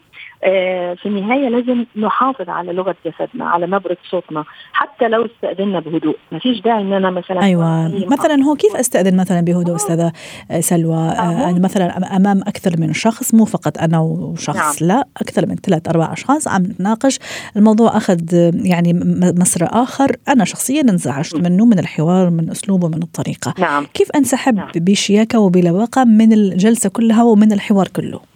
في 0.95 1.05
النهاية 1.05 1.49
لازم 1.49 1.85
نحافظ 1.95 2.49
على 2.49 2.73
لغة 2.73 2.95
جسدنا 3.05 3.45
على 3.45 3.67
نبرة 3.67 3.97
صوتنا 4.11 4.43
حتى 4.73 5.07
لو 5.07 5.25
استأذنا 5.25 5.79
بهدوء. 5.79 6.17
ما 6.31 6.39
فيش 6.39 6.61
داعي 6.61 6.81
إن 6.81 6.93
أنا 6.93 7.09
مثلا 7.09 7.43
أيوه. 7.43 7.87
مثلا 8.07 8.43
هو 8.43 8.55
كيف 8.55 8.75
أستأذن 8.75 9.17
مثلا 9.17 9.41
بهدوء 9.41 9.75
أستاذة 9.75 10.11
سلوى؟ 10.59 10.97
آه 10.97 11.53
مثلا 11.59 12.15
أمام 12.15 12.41
أكثر 12.41 12.79
من 12.79 12.93
شخص 12.93 13.33
مو 13.33 13.45
فقط 13.45 13.77
أنا 13.77 13.99
وشخص 13.99 14.83
نعم. 14.83 14.89
لا 14.89 15.07
أكثر 15.17 15.45
من 15.45 15.55
ثلاث 15.55 15.87
أربع 15.87 16.13
أشخاص 16.13 16.47
عم 16.47 16.63
نتناقش. 16.63 17.19
الموضوع 17.57 17.97
أخذ 17.97 18.19
يعني 18.53 18.93
مسرى 19.39 19.67
آخر. 19.71 20.15
أنا 20.27 20.45
شخصيا 20.45 20.81
انزعجت 20.81 21.35
منه 21.35 21.65
من 21.65 21.79
الحوار 21.79 22.29
من 22.29 22.49
أسلوبه 22.49 22.87
من 22.87 23.03
الطريقة. 23.03 23.53
نعم. 23.59 23.85
كيف 23.93 24.11
أنسحب 24.15 24.55
نعم. 24.55 24.71
بشياكة 24.75 25.39
وبلباقة 25.39 26.03
من 26.03 26.33
الجلسة 26.33 26.89
كلها 26.89 27.23
ومن 27.23 27.51
الحوار 27.51 27.87
كله؟ 27.87 28.34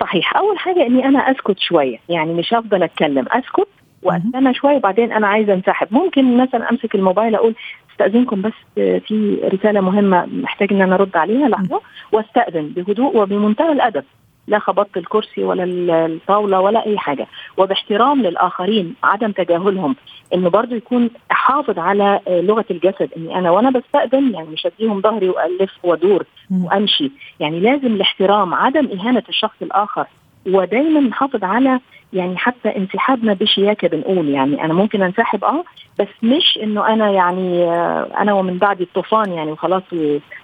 صحيح. 0.00 0.36
أول 0.36 0.58
حاجة 0.58 0.86
إني 0.86 1.04
أنا 1.04 1.18
أسكت 1.18 1.58
شوية. 1.58 1.98
يعني 2.08 2.34
مش 2.34 2.54
هفضل 2.54 2.82
أتكلم. 2.82 3.26
أسكت 3.30 3.68
وأستنى 4.02 4.54
شوية 4.54 4.76
وبعدين 4.76 5.12
أنا 5.12 5.26
عايزة 5.26 5.54
انسحب. 5.54 5.88
ممكن 5.90 6.36
مثلا 6.36 6.70
أمسك 6.70 6.94
الموبايل 6.94 7.34
أقول 7.34 7.54
استأذنكم 7.92 8.42
بس 8.42 8.52
في 8.76 9.38
رسالة 9.54 9.80
مهمة 9.80 10.26
محتاج 10.26 10.72
إن 10.72 10.82
أنا 10.82 10.94
أرد 10.94 11.16
عليها. 11.16 11.48
لحظة. 11.48 11.80
وأستأذن 12.12 12.68
بهدوء 12.76 13.16
وبمنتهى 13.16 13.72
الأدب. 13.72 14.04
لا 14.46 14.58
خبطت 14.58 14.96
الكرسي 14.96 15.44
ولا 15.44 15.64
الطاولة 16.06 16.60
ولا 16.60 16.86
أي 16.86 16.98
حاجة. 16.98 17.26
وباحترام 17.56 18.22
للآخرين 18.22 18.94
عدم 19.02 19.32
تجاهلهم 19.32 19.96
إنه 20.34 20.50
برضه 20.50 20.76
يكون 20.76 21.10
حافظ 21.30 21.78
على 21.78 22.20
لغة 22.28 22.64
الجسد. 22.70 23.10
إني 23.16 23.38
أنا 23.38 23.50
وأنا 23.50 23.70
بستأذن 23.70 24.34
يعني 24.34 24.48
مش 24.48 24.66
أديهم 24.66 25.00
ظهري 25.00 25.28
وألف 25.28 25.72
وأدور 25.82 26.24
وأمشي. 26.50 27.10
يعني 27.40 27.60
لازم 27.60 27.86
الاحترام 27.86 28.54
عدم 28.54 28.88
إهانة 28.98 29.22
الشخص 29.28 29.56
الآخر. 29.62 30.06
ودايما 30.46 31.00
نحافظ 31.00 31.44
على 31.44 31.80
يعني 32.12 32.36
حتى 32.36 32.76
انسحابنا 32.76 33.32
بشياكة 33.32 33.88
بنقول. 33.88 34.28
يعني 34.28 34.64
أنا 34.64 34.74
ممكن 34.74 35.02
انسحب 35.02 35.44
آه 35.44 35.64
بس 35.98 36.08
مش 36.22 36.58
إنه 36.62 36.86
أنا 36.86 37.10
يعني 37.10 37.64
آه، 37.64 38.08
أنا 38.18 38.32
ومن 38.32 38.58
بعد 38.58 38.80
الطوفان 38.80 39.32
يعني 39.32 39.52
وخلاص 39.52 39.82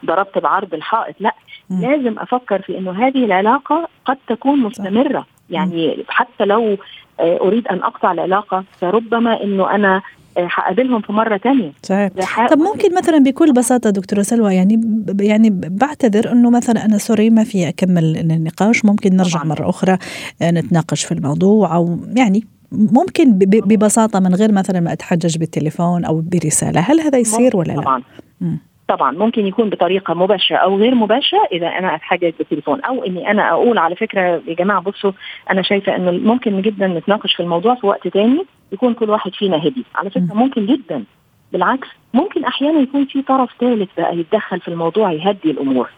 ضربت 0.05 0.39
بعرض 0.39 0.75
الحائط. 0.75 1.15
لا 1.21 1.35
م. 1.73 1.81
لازم 1.81 2.19
أفكر 2.19 2.63
في 2.63 2.79
إنه 2.79 3.07
هذه 3.07 3.25
العلاقة 3.25 3.89
قد 4.05 4.17
تكون 4.29 4.61
مستمرة. 4.61 5.27
يعني 5.51 6.05
حتى 6.09 6.45
لو 6.45 6.77
آه، 7.21 7.41
أريد 7.41 7.69
أن 7.69 7.83
أقطع 7.83 8.13
العلاقة 8.13 8.65
فربما 8.81 9.43
إنه 9.43 9.75
أنا 9.75 10.03
حقابلهم 10.39 11.01
في 11.01 11.13
مرة 11.13 11.37
ثانية 11.37 11.73
صحيح. 11.83 12.49
طب 12.49 12.59
ممكن 12.59 12.95
مثلا 12.95 13.19
بكل 13.19 13.53
بساطة 13.53 13.91
دكتورة 13.91 14.23
سلوى 14.23 14.55
يعني 14.55 14.81
يعني 15.21 15.51
بعتذر 15.51 16.33
إنه 16.33 16.51
مثلا 16.51 16.85
أنا 16.85 16.99
سوري 16.99 17.31
ما 17.31 17.45
في 17.45 17.69
أكمل 17.69 18.17
النقاش. 18.17 18.85
ممكن 18.85 19.17
نرجع 19.17 19.39
طبعا. 19.39 19.49
مرة 19.49 19.71
أخرى 19.71 19.99
آه، 20.43 20.51
نتناقش 20.51 21.05
في 21.05 21.13
الموضوع 21.13 21.77
أو 21.77 21.99
يعني 22.17 22.45
ممكن 22.73 23.33
ببساطة 23.39 24.21
من 24.21 24.35
غير 24.35 24.53
مثلا 24.53 24.81
ما 24.81 24.93
أتحجج 24.93 25.39
بالتليفون 25.39 26.05
أو 26.05 26.21
برسالة. 26.21 26.81
هل 26.81 27.01
هذا 27.01 27.19
يصير 27.19 27.57
ولا 27.57 27.73
لا؟ 27.73 27.83
طبعا. 27.83 28.03
طبعا 28.97 29.13
ممكن 29.13 29.47
يكون 29.47 29.71
بطريقة 29.71 30.15
مباشرة 30.15 30.57
أو 30.57 30.77
غير 30.77 30.95
مباشرة 30.95 31.39
إذا 31.53 31.69
أنا 31.69 31.95
أتحجج 31.95 32.33
بالتليفون. 32.39 32.81
أو 32.81 33.05
إني 33.05 33.31
أنا 33.31 33.51
أقول 33.51 33.79
على 33.79 33.97
فكرة 33.97 34.21
يا 34.47 34.55
جماعة 34.55 34.81
بصوا 34.81 35.13
أنا 35.51 35.63
شايفة 35.63 35.97
إنه 35.97 36.11
ممكن 36.11 36.63
جدا 36.63 36.87
نتناقش 36.87 37.35
في 37.35 37.43
الموضوع 37.43 37.75
في 37.75 37.87
وقت 37.87 38.09
تاني 38.09 38.45
يكون 38.73 38.95
كل 38.95 39.11
واحد 39.11 39.35
فينا 39.35 39.57
هدي. 39.57 39.85
على 39.95 40.11
فكرة 40.11 40.35
ممكن 40.35 40.67
جدا. 40.67 41.05
بالعكس 41.53 41.89
ممكن 42.15 42.45
أحيانا 42.45 42.81
يكون 42.81 43.05
في 43.05 43.23
طرف 43.23 43.51
ثالث 43.61 43.91
بقى 43.97 44.19
يتدخل 44.19 44.61
في 44.61 44.69
الموضوع 44.69 45.13
يهدي 45.13 45.51
الأمور. 45.51 45.91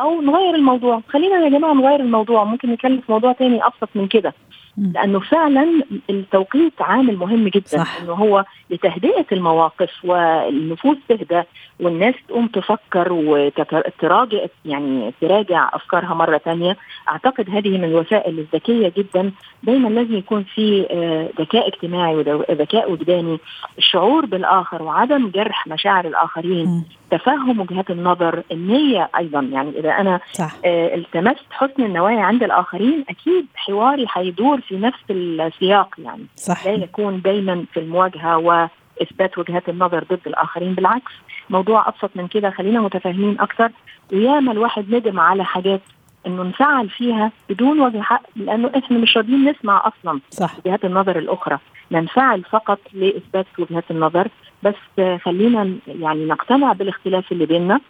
أو 0.00 0.20
نغير 0.20 0.54
الموضوع. 0.54 1.02
خلينا 1.08 1.36
يا 1.44 1.48
جماعة 1.48 1.72
نغير 1.72 2.00
الموضوع. 2.00 2.44
ممكن 2.44 2.70
نتكلم 2.72 3.00
في 3.00 3.12
موضوع 3.12 3.32
تاني 3.32 3.66
أبسط 3.66 3.88
من 3.94 4.06
كده. 4.08 4.34
لأنه 4.78 5.20
فعلا 5.20 5.82
التوقيت 6.10 6.72
عامل 6.80 7.16
مهم 7.16 7.48
جدا 7.48 7.66
صح. 7.66 8.00
إنه 8.00 8.12
هو 8.12 8.44
لتهدئة 8.70 9.26
المواقف 9.32 9.90
والنفوس 10.04 10.96
تهدى 11.08 11.42
والناس 11.80 12.14
تقوم 12.28 12.46
تفكر 12.46 13.12
وتراجع 13.12 14.46
يعني 14.64 15.14
تراجع 15.20 15.70
أفكارها 15.72 16.14
مرة 16.14 16.38
ثانية 16.38 16.76
أعتقد 17.08 17.50
هذه 17.50 17.78
من 17.78 17.84
الوسائل 17.84 18.38
الذكية 18.38 18.92
جدا 18.96 19.32
دايما 19.62 19.88
لازم 19.88 20.16
يكون 20.16 20.44
في 20.54 20.86
آه، 20.90 21.42
ذكاء 21.42 21.68
اجتماعي 21.68 22.16
وذكاء 22.16 22.92
وجداني 22.92 23.38
الشعور 23.78 24.26
بالآخر 24.26 24.82
وعدم 24.82 25.30
جرح 25.30 25.66
مشاعر 25.66 26.06
الآخرين 26.06 26.66
م. 26.66 26.84
تفهم 27.10 27.60
وجهات 27.60 27.90
النظر 27.90 28.42
النية 28.52 29.10
أيضا 29.18 29.40
يعني 29.40 29.78
إذا 29.78 29.90
أنا 29.90 30.20
صح. 30.32 30.52
آه 30.64 30.94
التمست 30.94 31.46
حسن 31.50 31.82
النوايا 31.82 32.20
عند 32.20 32.42
الآخرين 32.42 33.04
أكيد 33.08 33.46
حواري 33.54 34.06
هيدور 34.12 34.60
في 34.60 34.76
نفس 34.76 35.00
السياق 35.10 35.94
يعني 35.98 36.26
صح. 36.36 36.66
لا 36.66 36.72
يكون 36.72 37.20
دايما 37.20 37.64
في 37.72 37.80
المواجهة 37.80 38.38
و 38.38 38.68
اثبات 39.02 39.38
وجهات 39.38 39.68
النظر 39.68 40.04
ضد 40.04 40.20
الآخرين 40.26 40.74
بالعكس 40.74 41.12
موضوع 41.50 41.88
أبسط 41.88 42.10
من 42.14 42.28
كده 42.28 42.50
خلينا 42.50 42.80
متفاهمين 42.80 43.40
أكثر 43.40 43.70
وياما 44.12 44.52
الواحد 44.52 44.94
ندم 44.94 45.20
على 45.20 45.44
حاجات 45.44 45.80
إنه 46.26 46.42
نفعل 46.42 46.88
فيها 46.88 47.32
بدون 47.48 47.80
وجه 47.80 48.00
حق 48.00 48.22
لأنه 48.36 48.70
إحنا 48.78 48.98
مش 48.98 49.16
راضيين 49.16 49.50
نسمع 49.50 49.82
أصلا 49.86 50.20
صح. 50.30 50.56
وجهات 50.58 50.84
النظر 50.84 51.18
الأخرى. 51.18 51.58
ننفعل 51.92 52.42
فقط 52.42 52.78
لإثبات 52.92 53.46
وجهات 53.58 53.84
النظر 53.90 54.28
بس 54.62 54.74
خلينا 55.22 55.76
يعني 55.86 56.24
نقتنع 56.26 56.72
بالاختلاف 56.72 57.32
اللي 57.32 57.46
بيننا 57.46 57.80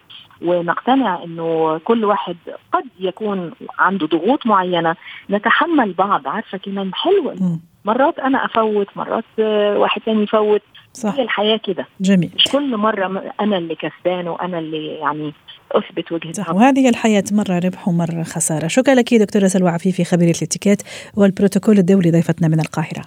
ونقتنع 0.41 1.23
إنه 1.23 1.77
كل 1.83 2.05
واحد 2.05 2.37
قد 2.71 2.85
يكون 2.99 3.51
عنده 3.79 4.07
ضغوط 4.07 4.45
معينة. 4.45 4.95
نتحمل 5.29 5.93
بعض 5.93 6.27
عارفة 6.27 6.57
كمان 6.57 6.93
حلو 6.93 7.35
مرات 7.85 8.19
أنا 8.19 8.45
أفوت 8.45 8.87
مرات 8.95 9.39
واحد 9.77 10.01
ثاني 10.01 10.23
يفوت. 10.23 10.61
صح. 10.97 11.15
هي 11.15 11.23
الحياة 11.23 11.59
كده. 11.63 11.87
جميل. 12.01 12.31
مش 12.35 12.43
كل 12.51 12.77
مرة 12.77 13.33
أنا 13.41 13.57
اللي 13.57 13.75
كسبان 13.75 14.27
وأنا 14.27 14.59
اللي 14.59 14.87
يعني 14.87 15.33
أثبت 15.71 16.11
وجهة 16.11 16.31
صح. 16.31 16.49
وهذه 16.49 16.89
الحياة 16.89 17.23
مرة 17.31 17.59
ربح 17.59 17.87
ومرة 17.87 18.23
خسارة. 18.23 18.67
شكرا 18.67 18.95
لك 18.95 19.13
دكتورة 19.13 19.47
سلوى 19.47 19.69
عفيفي 19.69 20.03
خبيرة 20.03 20.37
الاتيكيت 20.37 20.83
والبروتوكول 21.15 21.77
الدولي 21.77 22.11
ضيفتنا 22.11 22.47
من 22.47 22.59
القاهرة. 22.59 23.01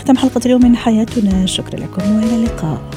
ختم 0.00 0.16
حلقة 0.16 0.40
اليوم 0.46 0.62
من 0.62 0.76
حياتنا. 0.76 1.46
شكرا 1.46 1.80
لكم 1.80 2.16
وإلى 2.16 2.36
اللقاء. 2.36 2.90